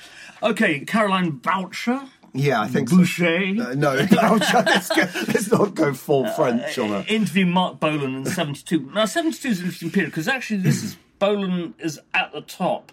[0.44, 2.02] Okay, Caroline Boucher.
[2.34, 2.96] Yeah, I think so.
[2.96, 3.36] Boucher.
[3.36, 7.04] Uh, no, let's, go, let's not go full French on her.
[7.08, 8.90] interview Marc Bolan in 72.
[8.92, 12.90] Now, 72 is an interesting period because actually this is Bolan is at the top,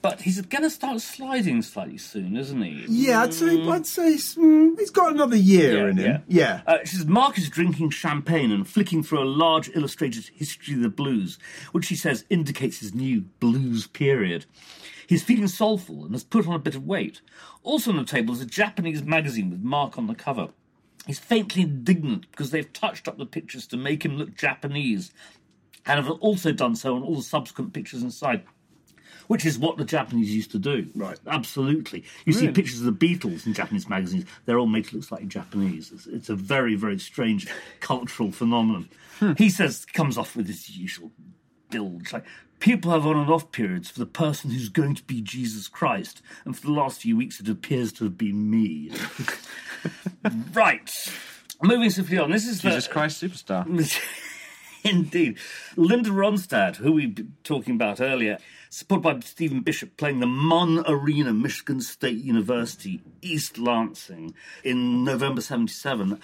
[0.00, 2.86] but he's going to start sliding slightly soon, isn't he?
[2.88, 6.22] Yeah, I'd say I'd say mm, he's got another year Yeah, in him.
[6.26, 6.60] Yeah.
[6.66, 10.80] Uh, she says Mark is drinking champagne and flicking through a large illustrated history of
[10.80, 11.38] the blues,
[11.72, 14.46] which she says indicates his new blues period.
[15.08, 17.22] He's feeling soulful and has put on a bit of weight.
[17.62, 20.50] Also on the table is a Japanese magazine with Marc on the cover.
[21.06, 25.10] He's faintly indignant because they've touched up the pictures to make him look Japanese,
[25.86, 28.44] and have also done so on all the subsequent pictures inside.
[29.28, 30.88] Which is what the Japanese used to do.
[30.94, 31.18] Right.
[31.26, 32.04] Absolutely.
[32.26, 35.26] You see pictures of the Beatles in Japanese magazines, they're all made to look slightly
[35.26, 35.90] Japanese.
[35.92, 37.46] It's, it's a very, very strange
[37.80, 38.88] cultural phenomenon.
[39.18, 39.32] Hmm.
[39.36, 41.12] He says, comes off with his usual
[41.70, 42.12] bilge.
[42.12, 42.24] Like,
[42.60, 46.22] people have on and off periods for the person who's going to be Jesus Christ,
[46.44, 48.90] and for the last few weeks it appears to have been me.
[50.52, 50.90] right.
[51.62, 52.30] Moving swiftly on.
[52.30, 53.66] This is the- Jesus Christ Superstar.
[54.84, 55.38] Indeed.
[55.76, 58.38] Linda Ronstadt, who we were talking about earlier,
[58.70, 65.40] supported by Stephen Bishop, playing the Munn Arena, Michigan State University, East Lansing, in November
[65.40, 66.20] 77.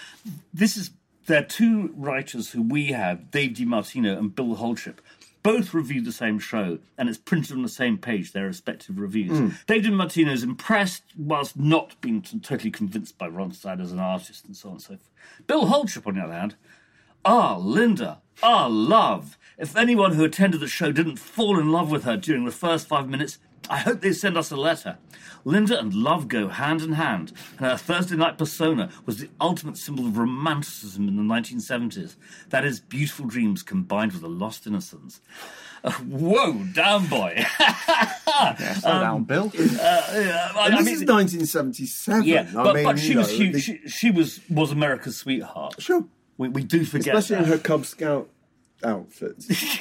[0.53, 0.91] This is,
[1.27, 5.01] they're two writers who we have, Dave DiMartino and Bill Holdship.
[5.45, 9.53] Both review the same show, and it's printed on the same page, their respective reviews.
[9.67, 14.47] Dave DiMartino is impressed, whilst not being t- totally convinced by Ronstadt as an artist,
[14.47, 15.11] and so on and so forth.
[15.47, 16.57] Bill Holdship, on the other hand,
[17.27, 18.23] Ah, Linda.
[18.43, 19.37] Ah, love.
[19.59, 22.89] If anyone who attended the show didn't fall in love with her during the first
[22.89, 23.39] five minutes,
[23.71, 24.99] I hope they send us a letter.
[25.47, 29.77] Linda and love go hand in hand, and her Thursday night persona was the ultimate
[29.77, 32.17] symbol of romanticism in the 1970s.
[32.49, 35.21] That is, beautiful dreams combined with a lost innocence.
[35.83, 37.45] Uh, whoa, down boy.
[38.81, 39.53] Slow down, Bill.
[39.55, 42.25] I- I And this mean- is 1977.
[42.25, 43.63] yeah, I but, mean, but she was know, huge.
[43.63, 45.75] She, she was was America's sweetheart.
[45.79, 46.05] Sure.
[46.39, 48.31] We, we do forget Especially in her Cub Scout
[48.83, 49.49] outfits.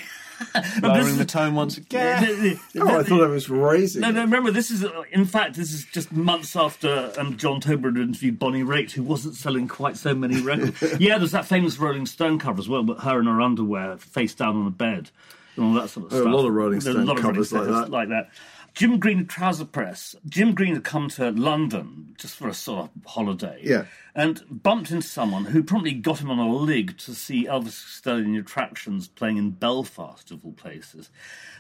[0.82, 2.60] Lowering the tone once again.
[2.80, 4.02] oh, I thought I was raising.
[4.02, 4.22] No, no.
[4.22, 7.98] Remember, this is uh, in fact this is just months after um, John Tobler had
[7.98, 10.82] interviewed Bonnie Raitt, who wasn't selling quite so many records.
[11.00, 14.34] yeah, there's that famous Rolling Stone cover as well, but her in her underwear, face
[14.34, 15.10] down on a bed,
[15.56, 16.36] and all that sort of There are a stuff.
[16.36, 17.92] lot of Rolling There's Stone a lot of Rolling covers like Stones that.
[17.92, 18.30] like that.
[18.74, 20.16] Jim Green Trouser Press.
[20.28, 23.60] Jim Green had come to London just for a sort of holiday.
[23.62, 23.86] Yeah.
[24.16, 28.18] And bumped into someone who promptly got him on a lig to see Elvis Costello
[28.18, 31.10] in attractions playing in Belfast, of all places.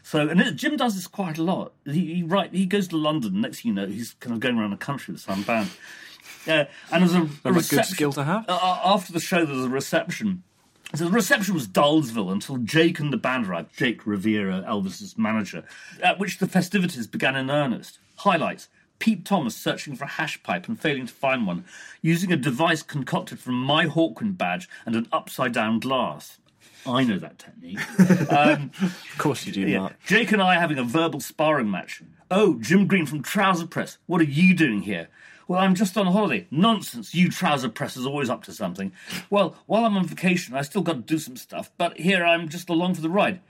[0.01, 1.73] So, and it, Jim does this quite a lot.
[1.85, 3.41] He, he right, he goes to London.
[3.41, 5.69] Next thing you know, he's kind of going around the country with some band.
[6.47, 8.45] Uh, and there's a, a a good skill to have.
[8.47, 10.43] Uh, after the show, there's a reception.
[10.95, 13.75] So the reception was Dullsville until Jake and the band arrived.
[13.75, 15.63] Jake Riviera, Elvis's manager,
[16.03, 17.97] at which the festivities began in earnest.
[18.17, 18.69] Highlights:
[18.99, 21.65] Pete Thomas searching for a hash pipe and failing to find one,
[22.03, 26.37] using a device concocted from my Hawkwind badge and an upside-down glass.
[26.85, 27.79] I know that technique.
[28.29, 29.79] Um, of course you do, Yeah.
[29.79, 29.93] Mark.
[30.05, 32.01] Jake and I are having a verbal sparring match.
[32.29, 35.07] Oh, Jim Green from Trouser Press, what are you doing here?
[35.47, 36.47] Well, I'm just on holiday.
[36.51, 38.91] Nonsense, you Trouser Press is always up to something.
[39.29, 42.49] Well, while I'm on vacation, I still got to do some stuff, but here I'm
[42.49, 43.41] just along for the ride.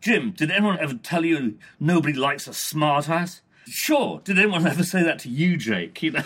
[0.00, 3.40] Jim, did anyone ever tell you nobody likes a smartass?
[3.66, 4.20] Sure.
[4.24, 6.02] Did anyone ever say that to you, Jake?
[6.02, 6.24] You know.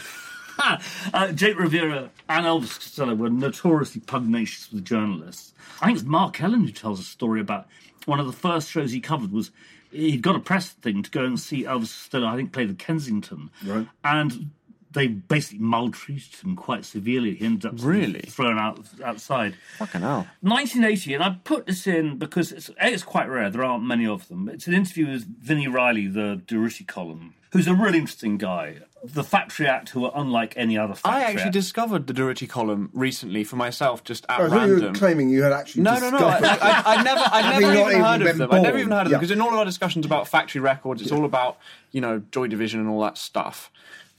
[1.13, 5.53] uh, Jake Riviera and Elvis Costello were notoriously pugnacious with journalists.
[5.81, 7.67] I think it's Mark Ellen who tells a story about
[8.07, 9.51] one of the first shows he covered was
[9.91, 12.75] he'd got a press thing to go and see Elvis Costello, I think, play the
[12.75, 13.51] Kensington.
[13.65, 13.89] Right.
[14.05, 14.51] And
[14.95, 17.35] they basically maltreated him quite severely.
[17.35, 18.23] He ended up Really?
[18.23, 19.55] thrown out outside.
[19.79, 20.27] Fucking hell.
[20.41, 23.51] 1980, and I put this in because it's, A, it's quite rare.
[23.51, 24.49] There aren't many of them.
[24.49, 28.79] It's an interview with Vini Reilly, the Durutti column, who's a really interesting guy.
[29.07, 31.53] The Factory Act, who are unlike any other Factory I actually Act.
[31.53, 34.95] discovered the Durutti column recently for myself, just at Oh, I thought you were random.
[34.95, 36.27] claiming you had actually No, no, no.
[36.27, 38.53] I, discovered- I, I, I never, I never not even even heard of been them.
[38.53, 41.03] I never even heard of them because in all of our discussions about factory records,
[41.03, 41.59] it's all about
[41.91, 43.71] you know Joy Division and all that stuff.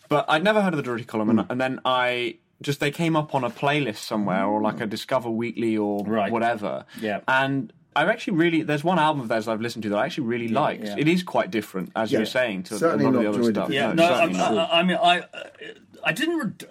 [0.10, 1.40] But I'd never heard of the Durutti column, Hmm.
[1.40, 4.86] and, and then I just they came up on a playlist somewhere or like a
[4.88, 6.32] Discover Weekly or Right.
[6.32, 6.86] whatever.
[7.02, 7.22] Yeah.
[7.28, 7.72] and.
[7.98, 10.50] I've actually really there's one album of theirs I've listened to that I actually really
[10.50, 10.84] liked.
[10.84, 10.96] yeah.
[10.98, 12.24] It is quite different, as you Yeah.
[12.24, 13.68] were saying, to Certainly a lot of not the other Joy stuff.
[13.70, 13.90] Division.
[13.90, 14.70] Yeah, No, no, I, certainly not.
[14.74, 15.24] I, I mean, I,
[16.04, 16.68] I didn't, re-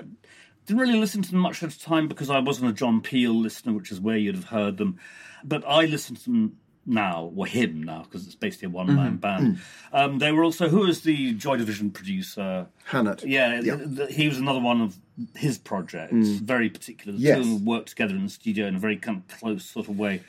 [0.67, 3.33] didn't really listen to them much at the time because I wasn't a John Peel
[3.35, 4.99] listener, which is where you'd have heard them.
[5.43, 6.57] But I listened to them
[6.87, 9.17] now, or him now, because it's basically a one-man mm-hmm.
[9.17, 9.57] band.
[9.57, 9.59] Mm.
[9.93, 12.67] Um, they were also who was the Joy Division producer?
[12.85, 13.25] Hannett.
[13.25, 13.77] Yeah, Yeah.
[13.77, 14.97] th- th- he was another one of
[15.37, 16.13] his projects.
[16.13, 16.41] Mm.
[16.41, 17.17] Very particular.
[17.17, 17.37] The Yes.
[17.37, 19.89] two of them worked together in the studio in a very kind of close sort
[19.89, 20.23] of way.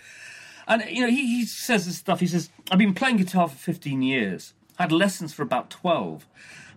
[0.68, 2.20] And you know, he, he says this stuff.
[2.20, 4.54] He says, "I've been playing guitar for 15 years.
[4.80, 6.26] I had lessons for about 12.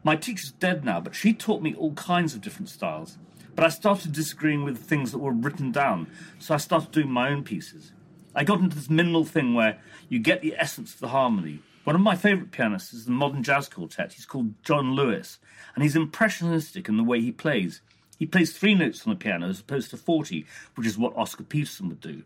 [0.04, 3.18] My teacher's dead now, but she taught me all kinds of different styles.
[3.54, 6.06] But I started disagreeing with things that were written down,
[6.38, 7.92] so I started doing my own pieces.
[8.34, 11.60] I got into this minimal thing where you get the essence of the harmony.
[11.84, 14.12] One of my favourite pianists is the modern jazz quartet.
[14.12, 15.38] He's called John Lewis,
[15.74, 17.80] and he's impressionistic in the way he plays.
[18.18, 21.44] He plays three notes on the piano as opposed to 40, which is what Oscar
[21.44, 22.24] Peterson would do.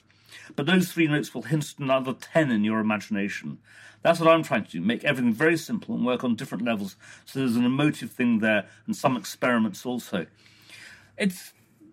[0.56, 3.58] But those three notes will hint at another 10 in your imagination.
[4.02, 6.96] That's what I'm trying to do make everything very simple and work on different levels
[7.24, 10.26] so there's an emotive thing there and some experiments also.
[11.16, 11.52] It's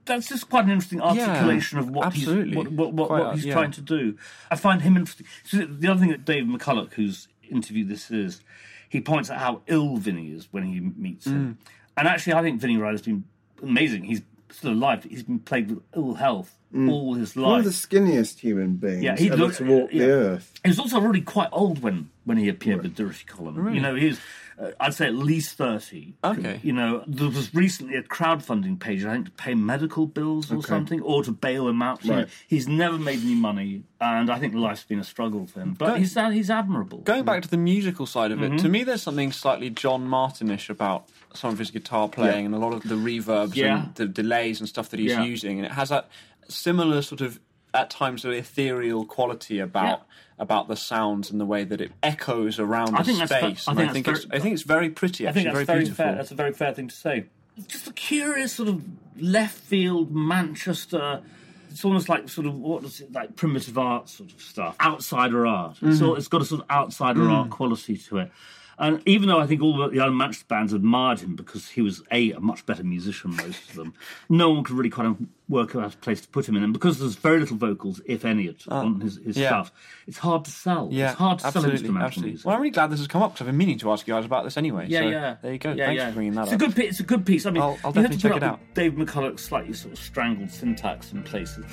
[0.09, 3.45] that's just quite an interesting articulation of what he's, what, what, what, Quite, what he's
[3.45, 3.53] yeah.
[3.53, 4.17] trying to do.
[4.51, 5.25] I find him interesting.
[5.45, 8.41] So the other thing that Dave McCullough, who's interviewed this, is
[8.89, 11.57] he points out how ill Vini is when he meets him.
[11.63, 11.71] Mm.
[11.97, 13.23] And actually, I think Vini Reilly's been
[13.63, 14.03] amazing.
[14.03, 15.03] He's still alive.
[15.03, 16.55] He's been plagued with ill health
[16.87, 17.45] all his life.
[17.45, 17.49] Mm.
[17.49, 20.05] One of the skinniest human beings Yeah, he ever looked- to walk yeah.
[20.05, 20.53] the earth.
[20.63, 23.73] He was also already quite old when, when he appeared with Durutti Column.
[23.73, 24.19] You know, he was,
[24.61, 26.15] uh, I'd say, at least 30.
[26.23, 26.59] Okay.
[26.63, 30.61] You know, there was recently a crowdfunding page, I think, to pay medical bills or
[30.63, 32.03] something, or to bail him out.
[32.05, 32.27] Right.
[32.47, 35.73] he's never made any money, and I think life's been a struggle for him.
[35.73, 36.99] But Go- he's, he's admirable.
[36.99, 38.57] Going back to the musical side of it, Mm-hmm.
[38.57, 42.57] to me, there's something slightly John Martynish about some of his guitar playing and a
[42.57, 43.83] lot of the reverbs Yeah.
[43.85, 45.23] and the delays and stuff that he's Yeah.
[45.23, 46.09] using, and it has that
[46.49, 47.39] similar sort of
[47.73, 50.05] at times of ethereal quality about
[50.37, 53.67] about the sounds and the way that it echoes around I the think fa- space.
[53.67, 55.25] I think I think very- I think it's very pretty.
[55.25, 56.15] I Actually, think that's very, very fair.
[56.15, 57.25] That's a very fair thing to say.
[57.67, 58.83] Just a curious sort of
[59.19, 61.21] left field Manchester.
[61.69, 65.45] It's almost like sort of what is it like primitive art sort of stuff, outsider
[65.45, 65.75] art.
[65.75, 65.93] Mm-hmm.
[65.93, 67.31] So it's got a sort of outsider Mm.
[67.31, 68.31] art quality to it.
[68.79, 72.01] And even though I think all the, the unmatched bands admired him because he was
[72.11, 73.93] a, a much better musician, most of them,
[74.29, 75.17] no one could really kind of
[75.49, 76.63] work out a place to put him in.
[76.63, 79.47] And because there's very little vocals, if any, at- ah, on his, his yeah.
[79.47, 79.71] stuff,
[80.07, 80.89] it's hard to sell.
[80.91, 82.31] Yeah, it's hard to absolutely, sell instrumental absolutely.
[82.31, 82.45] music.
[82.45, 84.13] Well, I'm really glad this has come up because I've been meaning to ask you
[84.13, 84.85] guys about this anyway.
[84.87, 85.35] Yeah, so yeah.
[85.41, 85.71] There you go.
[85.73, 86.07] Yeah, Thanks yeah.
[86.09, 86.61] for bringing that it's up.
[86.61, 87.45] A good, pi- it's a good piece.
[87.45, 88.75] I mean, I'll- I'll you have definitely to check put it up out.
[88.75, 91.65] Dave McCullough's slightly sort of strangled syntax in places,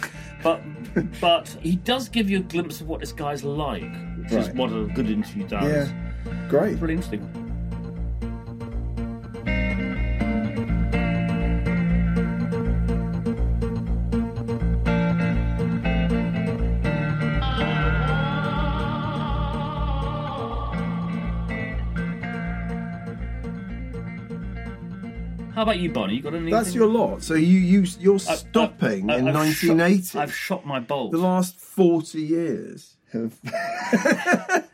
[0.42, 0.60] but
[1.20, 3.82] but he does give you a glimpse of what this guy's like,
[4.22, 5.90] which is what a good interview does.
[5.90, 6.78] Yeah, great.
[6.80, 7.45] Really interesting.
[25.66, 26.14] About you, Bonnie?
[26.16, 26.50] You got anything?
[26.52, 27.22] That's your lot.
[27.22, 30.18] So you you you're I- I- stopping I- in I've shot- 1980.
[30.18, 31.12] I've shot my bolt.
[31.12, 33.34] the last 40 years have.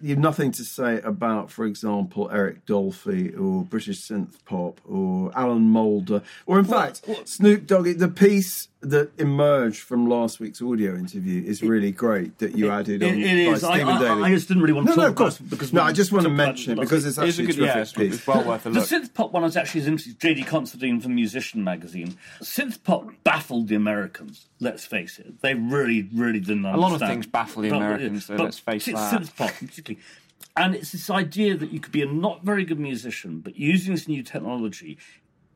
[0.00, 5.62] You've nothing to say about, for example, Eric Dolphy or British synth pop or Alan
[5.62, 7.84] Moulder, or in fact, Snoop Dogg.
[7.98, 13.00] The piece that emerged from last week's audio interview is really great that you added
[13.02, 13.64] It- on it by is.
[13.64, 14.22] I- Stephen I- Daly.
[14.24, 15.36] I just didn't really want to no, talk no, of course.
[15.38, 17.10] about it because no, I just want to mention it because week.
[17.10, 18.14] it's It is a good, a yeah, it's, piece.
[18.16, 18.88] it's well worth a look.
[18.88, 19.04] The look.
[19.04, 20.14] synth pop one was actually as interesting.
[20.34, 22.16] JD Considine from Musician magazine.
[22.40, 24.46] Synth pop baffled the Americans.
[24.58, 26.66] Let's face it, they really, really didn't.
[26.66, 26.74] Understand.
[26.76, 29.22] A lot of things baffle the Americans, so let's face synth- that.
[29.22, 30.02] Synth pop, particularly.
[30.56, 33.94] And it's this idea that you could be a not very good musician, but using
[33.94, 34.98] this new technology,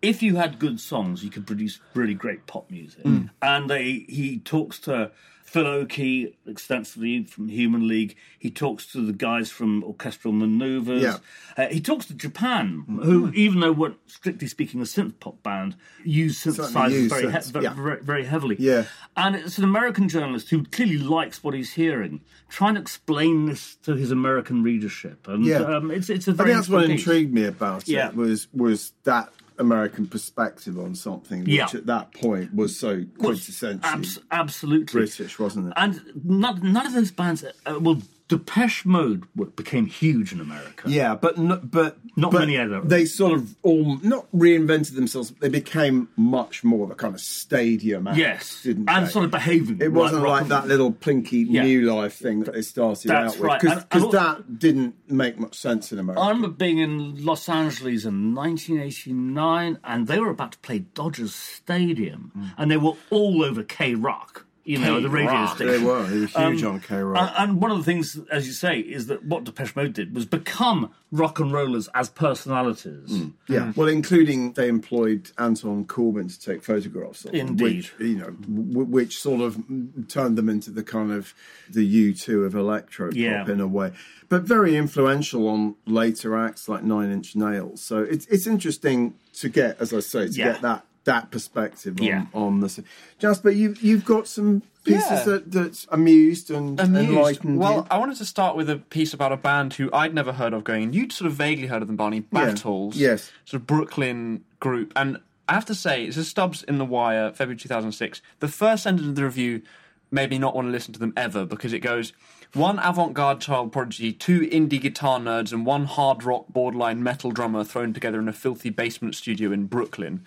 [0.02, 3.04] if you had good songs, you could produce really great pop music.
[3.04, 3.30] Mm.
[3.42, 5.10] And they, he talks to
[5.44, 8.16] Phil Oakey extensively from Human League.
[8.38, 11.02] He talks to the guys from Orchestral Maneuvers.
[11.02, 11.16] Yeah.
[11.56, 15.76] Uh, he talks to Japan, who, even though weren't strictly speaking a synth pop band,
[16.04, 17.74] use synthesizers very, he- very, yeah.
[17.74, 18.56] very, very heavily.
[18.58, 18.84] Yeah.
[19.16, 23.76] And it's an American journalist who clearly likes what he's hearing, trying to explain this
[23.84, 25.26] to his American readership.
[25.28, 25.58] And Yeah.
[25.60, 27.00] um, it's, it's a very I think that's what piece.
[27.00, 28.08] intrigued me about Yeah.
[28.08, 31.66] it was was that American perspective on something, which Yeah.
[31.72, 35.72] at that point was so Was quintessentially abs- absolutely British, wasn't it?
[35.76, 39.24] And none, none of those bands, uh, well, Depeche Mode
[39.54, 40.88] became huge in America.
[40.90, 45.32] Yeah, but no, but Not but many other- They sort of all not reinvented themselves.
[45.38, 49.10] They became much more of a kind of stadium act, Yes, didn't and they?
[49.10, 49.78] sort of behaving.
[49.80, 51.62] It wasn't rock like that little plinky Yeah.
[51.62, 53.60] new life thing that they started That's out with right.
[53.60, 56.20] because and that didn't make much sense in America.
[56.20, 61.34] I remember being in Los Angeles in 1989, and they were about to play Dodgers
[61.34, 62.54] Stadium, mm.
[62.58, 64.42] and they were all over KROQ.
[64.66, 65.54] You know, the radio KROQ.
[65.54, 65.66] station.
[65.72, 66.02] they were.
[66.02, 67.18] They were huge on KROQ.
[67.18, 70.12] And, and one of the things, as you say, is that what Depeche Mode did
[70.14, 73.10] was become rock and rollers as personalities.
[73.10, 73.32] Mm.
[73.48, 77.62] Yeah, well, including they employed Anton Corbijn to take photographs of them, Indeed.
[77.76, 79.62] which you know, w- which sort of
[80.08, 81.32] turned them into the kind of
[81.70, 83.48] the U2 of electro pop Yeah.
[83.48, 83.92] in a way,
[84.28, 87.80] but very influential on later acts like Nine Inch Nails.
[87.82, 90.52] So it's it's interesting to get, as I say, to Yeah.
[90.52, 92.26] get that that perspective on, Yeah.
[92.34, 92.78] on this.
[93.18, 95.24] Jasper, you you've got some pieces Yeah.
[95.24, 97.08] that that amused and Amused.
[97.10, 97.86] enlightened Well, you.
[97.90, 100.62] I wanted to start with a piece about a band who I'd never heard of
[100.64, 102.18] going, and you'd sort of vaguely heard of them, Barney.
[102.30, 102.44] Yeah.
[102.44, 102.96] Battles.
[102.96, 103.32] Yes.
[103.46, 104.92] Sort of Brooklyn group.
[104.94, 108.20] And I have to say, it's a Stubbs in the Wire, February 2006.
[108.40, 109.62] The first sentence of the review
[110.10, 112.12] made me not want to listen to them ever because it goes,
[112.54, 117.64] one avant-garde child prodigy, two indie guitar nerds, and one hard rock borderline metal drummer
[117.64, 120.24] thrown together in a filthy basement studio in Brooklyn.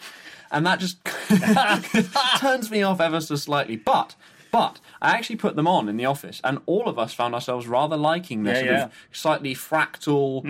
[0.52, 0.97] And that just
[2.39, 3.76] turns me off ever so slightly.
[3.76, 4.16] But
[4.52, 7.68] but I actually put them on in the office, and all of us found ourselves
[7.68, 8.84] rather liking their Yeah, sort yeah.
[8.86, 10.43] of slightly fractal,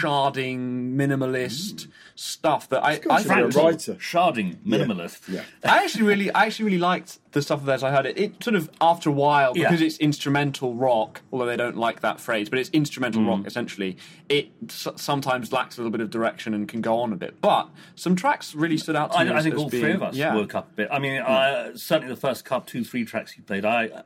[0.00, 3.94] sharding, minimalist stuff that I, I should be a found writer.
[3.94, 5.28] Sharding, minimalist.
[5.28, 5.42] Yeah.
[5.64, 7.82] I actually really, I actually really liked the stuff of theirs.
[7.82, 8.16] I heard it.
[8.16, 9.64] It sort of after a while Yeah.
[9.68, 13.28] because it's instrumental rock, although they don't like that phrase, but it's instrumental Mm.
[13.28, 13.98] rock essentially.
[14.30, 17.40] It s- sometimes lacks a little bit of direction and can go on a bit.
[17.42, 19.30] But some tracks really stood out to me.
[19.30, 20.34] I, I as- think as all three of us yeah.
[20.34, 20.88] woke up a bit.
[20.90, 24.02] I mean, I, certainly the first couple, two, three tracks you played, I uh,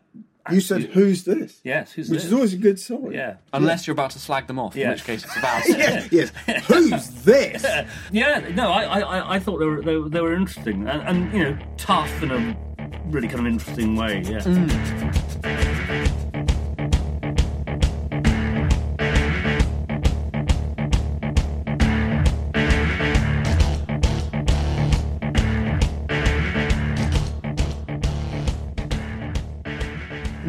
[0.51, 2.26] You said, "Who's this?" yes, who's Which this?
[2.26, 3.12] is always a good sign.
[3.12, 5.62] yeah, Unless you're about to slag them off, in which case it's about.
[5.68, 6.30] yes, yes.
[6.66, 7.64] Who's this?
[8.11, 8.49] yeah.
[8.55, 11.32] No, I, I, I- I thought they were they, were- they were interesting and, and
[11.32, 12.57] you know tough in a
[13.07, 14.20] really kind of interesting way.
[14.22, 14.38] Yeah.
[14.41, 15.69] Mm.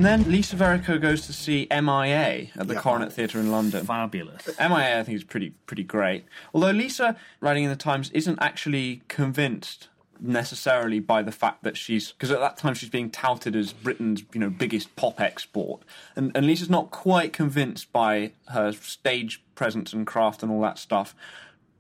[0.02, 2.80] And then Lisa Verrico goes to see MIA at the Yeah.
[2.80, 3.86] Coronet Theatre in London.
[3.86, 4.48] Fabulous.
[4.60, 6.26] MIA, I think, is pretty pretty great.
[6.56, 9.90] Although Lisa, writing in the Times, isn't actually convinced
[10.20, 14.24] necessarily by the fact that she's because at that time she's being touted as Britain's
[14.34, 15.84] you know biggest pop export,
[16.16, 20.80] and, and Lisa's not quite convinced by her stage presence and craft and all that
[20.80, 21.14] stuff,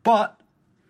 [0.03, 0.39] but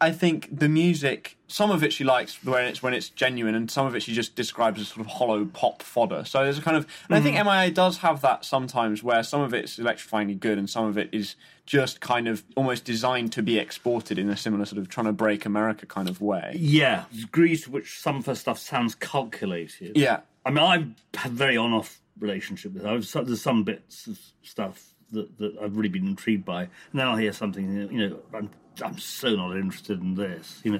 [0.02, 3.70] I think the music, some of it she likes when it's when it's genuine, and
[3.70, 6.26] some of it she just describes as sort of hollow pop fodder.
[6.26, 7.46] So there's a kind of, and I think mm.
[7.46, 11.10] MIA does have that sometimes, where some of it's electrifyingly good, and some of it
[11.12, 11.36] is
[11.68, 15.14] just kind of almost designed to be exported in a similar sort of trying to
[15.14, 16.54] break America kind of way.
[16.56, 19.96] Yeah, degrees to which some of her stuff sounds calculated.
[19.96, 20.22] Yeah.
[20.44, 23.00] I mean, I've had very on-off relationship with her.
[23.24, 27.18] There's some bits of stuff that, that I've really been intrigued by, and then I'll
[27.18, 27.92] hear something.
[27.92, 28.50] You know, I'm
[28.84, 30.62] I'm so not interested in this.
[30.64, 30.80] You know,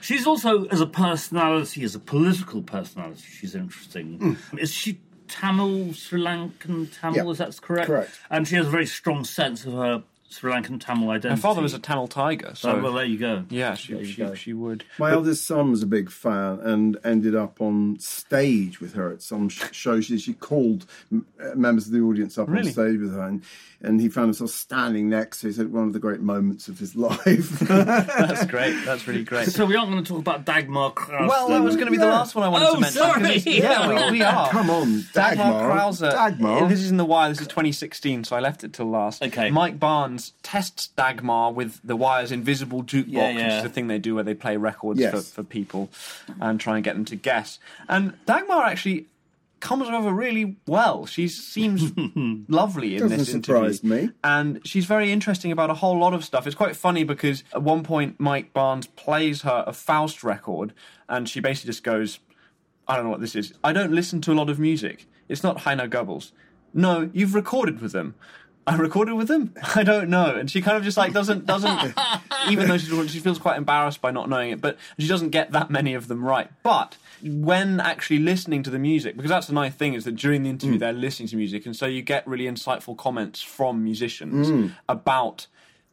[0.00, 4.18] she's also as a personality, as a political personality, she's interesting.
[4.18, 4.58] Hmm.
[4.58, 7.24] Is she Tamil, Sri Lankan Tamil?
[7.24, 7.86] Yeah, Is that correct?
[7.86, 8.20] correct.
[8.30, 10.02] And she has a very strong sense of her
[10.34, 11.30] Sri Lankan Tamil identity.
[11.30, 13.44] Her father was a Tamil tiger, so Oh, well, there you go.
[13.50, 14.34] yeah, she she, go.
[14.34, 14.84] she would.
[14.98, 19.22] My eldest son was a big fan and ended up on stage with her at
[19.22, 20.00] some show.
[20.00, 22.66] She, she called uh, members of the audience up Really?
[22.68, 23.42] on stage with her, and,
[23.80, 25.50] and he found himself standing next to her.
[25.50, 27.50] He said one of the great moments of his life.
[27.60, 28.84] That's great.
[28.84, 29.48] That's really great.
[29.48, 31.28] So we aren't going to talk about Dagmar Krause.
[31.28, 32.98] Well, that was going to be the last one I wanted Oh, to mention.
[33.02, 33.22] sorry.
[33.22, 34.48] because Yeah, we, we are.
[34.50, 35.70] Come on, Dagmar Dagmar.
[35.70, 36.00] Krause.
[36.00, 36.68] Dagmar.
[36.68, 37.28] This is in the Wire.
[37.28, 39.22] This is 2016, so I left it till last.
[39.22, 39.50] Okay.
[39.50, 43.98] Mike Barnes tests Dagmar with the Wire's invisible jukebox, Yeah, which is the thing they
[43.98, 45.12] do where they play records Yes.
[45.12, 45.90] for, for people
[46.40, 47.58] and try and get them to guess.
[47.88, 49.06] And Dagmar actually
[49.60, 51.06] comes over really well.
[51.06, 51.90] She seems
[52.48, 54.08] lovely in Doesn't this surprise interview.
[54.08, 54.12] me.
[54.22, 56.46] And she's very interesting about a whole lot of stuff.
[56.46, 60.74] It's quite funny because at one point Mike Barnes plays her a Faust record
[61.08, 62.18] and she basically just goes,
[62.86, 63.54] I don't know what this is.
[63.64, 65.06] I don't listen to a lot of music.
[65.28, 66.32] It's not Heiner Goebbels.
[66.74, 68.14] No, you've recorded with them.
[68.66, 69.54] I recorded with them.
[69.74, 71.94] I don't know, and she kind of just like doesn't doesn't
[72.50, 75.52] even though she's she feels quite embarrassed by not knowing it, but she doesn't get
[75.52, 76.48] that many of them right.
[76.62, 80.42] But when actually listening to the music, because that's the nice thing is that during
[80.42, 80.80] the interview mm.
[80.80, 84.72] they're listening to music, and so you get really insightful comments from musicians mm.
[84.88, 85.46] about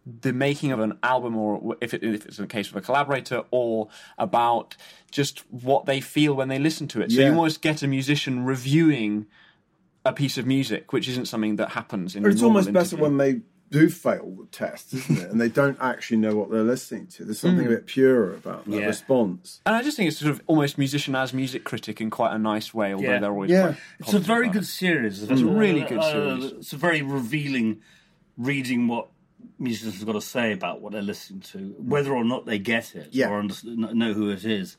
[0.05, 3.43] the making of an album, or if, it, if it's a case of a collaborator,
[3.51, 4.75] or about
[5.11, 7.11] just what they feel when they listen to it.
[7.11, 9.27] So you almost get a musician reviewing
[10.05, 12.25] a piece of music, which isn't something that happens in.
[12.25, 15.29] It's normal almost better when they do fail the test, isn't it?
[15.31, 17.23] and they don't actually know what they're listening to.
[17.23, 17.71] There's something Hmm.
[17.71, 18.85] a bit purer about that Yeah.
[18.87, 19.61] response.
[19.65, 22.37] And I just think it's sort of almost musician as music critic in quite a
[22.39, 23.19] nice way, although Yeah.
[23.19, 23.67] they're always Yeah.
[23.67, 24.65] quite It's a very good it.
[24.65, 25.23] series.
[25.23, 26.51] It's a really good Uh, series.
[26.53, 27.79] It's a very revealing
[28.37, 29.07] reading what
[29.57, 32.93] musicians have got to say about what they're listening to, whether or not they get
[32.95, 33.29] it Yeah.
[33.29, 34.75] or know who it is.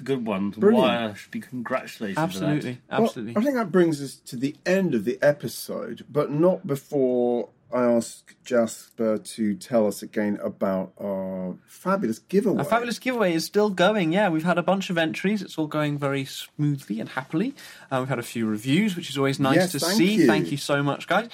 [0.00, 0.50] It's a good one.
[0.52, 0.86] The Brilliant.
[0.88, 2.16] Wire should be congratulated.
[2.16, 2.24] for that.
[2.28, 3.36] Absolutely, Well, absolutely.
[3.36, 7.82] I think that brings us to the end of the episode, but not before I
[7.84, 12.58] ask Jasper to tell us again about our fabulous giveaway.
[12.58, 14.12] Our fabulous giveaway is still going.
[14.12, 15.42] Yeah, we've had a bunch of entries.
[15.42, 17.54] It's all going very smoothly and happily.
[17.90, 20.14] Uh, we've had a few reviews, which is always nice Yes, to thank see.
[20.14, 20.26] you.
[20.26, 21.28] Thank you so much, guys.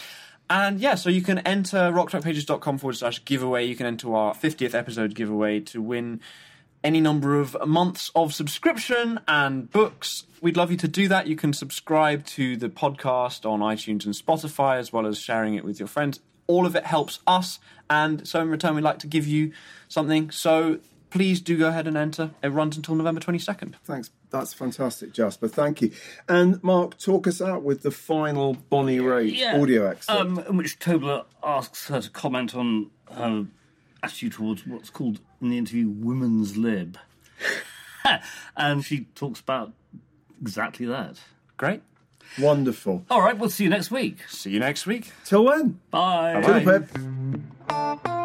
[0.50, 3.64] And yeah, so you can enter rocksbackpages.com forward slash giveaway.
[3.66, 6.20] You can enter our 50th episode giveaway to win
[6.86, 10.24] any number of months of subscription and books.
[10.40, 11.26] We'd love you to do that.
[11.26, 15.64] You can subscribe to the podcast on iTunes and Spotify, as well as sharing it
[15.64, 16.20] with your friends.
[16.46, 17.58] All of it helps us,
[17.90, 19.50] and so in return, we'd like to give you
[19.88, 20.30] something.
[20.30, 20.78] So
[21.10, 22.30] please do go ahead and enter.
[22.40, 23.74] It runs until November 22nd.
[23.82, 24.12] Thanks.
[24.30, 25.48] That's fantastic, Jasper.
[25.48, 25.90] Thank you.
[26.28, 29.60] And Mark, talk us out with the final Bonnie Raitt Yeah.
[29.60, 30.20] audio excerpt.
[30.20, 33.46] Um, in which Tobler asks her to comment on her
[34.04, 36.98] attitude towards what's called in the interview women's lib.
[38.56, 39.72] and she talks about
[40.40, 41.16] exactly that.
[41.56, 41.82] Great.
[42.38, 43.04] Wonderful.
[43.10, 44.18] All right, we'll see you next week.
[44.28, 45.12] See you next week.
[45.24, 45.80] Till when?
[45.90, 46.40] Bye.
[46.40, 46.60] Bye.
[46.62, 46.80] Till
[48.00, 48.22] Pip.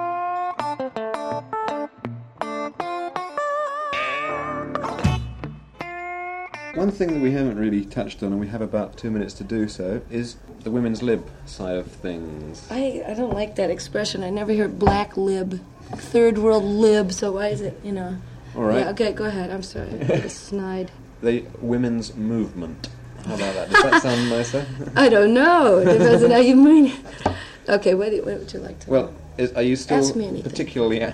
[6.73, 9.43] One thing that we haven't really touched on, and we have about two minutes to
[9.43, 12.65] do so, is the women's lib side of things.
[12.71, 14.23] I, I don't like that expression.
[14.23, 15.59] I never hear black lib,
[15.95, 17.11] third world lib.
[17.11, 18.15] So why is it, you know?
[18.55, 18.79] All right.
[18.79, 19.49] Yeah, okay, go ahead.
[19.51, 19.89] I'm sorry.
[20.29, 20.91] Snide.
[21.21, 22.87] The women's movement.
[23.25, 23.69] How about that?
[23.69, 24.65] Does that sound nicer?
[24.95, 25.79] I don't know.
[25.79, 26.99] It depends on how you mean it.
[27.69, 29.13] Okay, what, what would you like to Well, know?
[29.37, 30.49] Is, are you still Ask me anything.
[30.49, 31.01] particularly?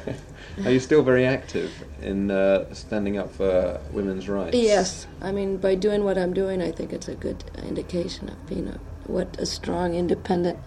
[0.65, 4.57] Are you still very active in uh, standing up for women's rights?
[4.57, 8.47] Yes, I mean by doing what I'm doing, I think it's a good indication of
[8.47, 10.57] being a what a strong, independent,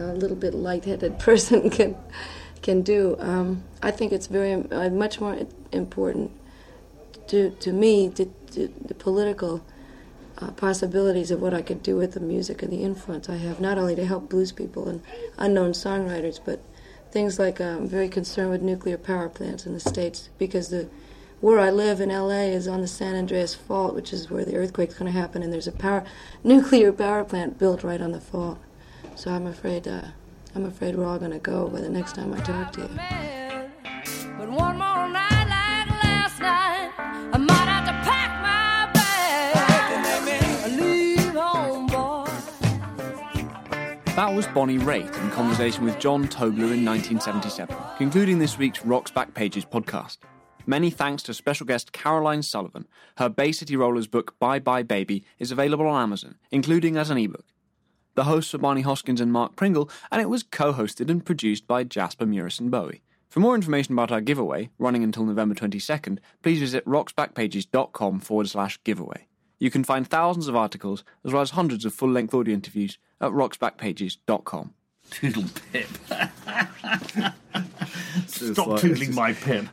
[0.00, 1.96] a little bit light-headed person can
[2.62, 3.16] can do.
[3.20, 5.38] Um, I think it's very uh, much more
[5.70, 6.32] important
[7.28, 9.62] to to me to, to the political
[10.38, 13.60] uh, possibilities of what I could do with the music and the influence I have,
[13.60, 15.02] not only to help blues people and
[15.36, 16.60] unknown songwriters, but
[17.10, 20.88] things like I'm very concerned with nuclear power plants in the states because the
[21.40, 24.56] where I live in LA is on the San Andreas Fault, which is where the
[24.56, 26.04] earthquake's going to happen, and there's a power
[26.42, 28.58] nuclear power plant built right on the fault.
[29.14, 30.02] So I'm afraid, uh,
[30.54, 32.90] I'm afraid we're all going to go by the next time I talk to you.
[44.18, 49.12] That was Bonnie Raitt in conversation with John Tobler in 1977, concluding this week's Rock's
[49.12, 50.16] Backpages podcast.
[50.66, 52.88] Many thanks to special guest Caroline Sullivan.
[53.18, 57.18] Her Bay City Rollers book Bye Bye Baby is available on Amazon, including as an
[57.18, 57.44] ebook.
[58.16, 61.84] The hosts were Barney Hoskyns and Mark Pringle, and it was co-hosted and produced by
[61.84, 63.02] Jasper Murison Bowie.
[63.28, 68.80] For more information about our giveaway, running until November 22nd, please visit rocksbackpages.com forward slash
[68.82, 69.28] giveaway.
[69.58, 73.32] You can find thousands of articles, as well as hundreds of full-length audio interviews, at
[73.32, 74.74] rocksbackpages.com.
[75.10, 75.88] Toodle pip.
[78.26, 79.66] Stop like- tootling it's my pip.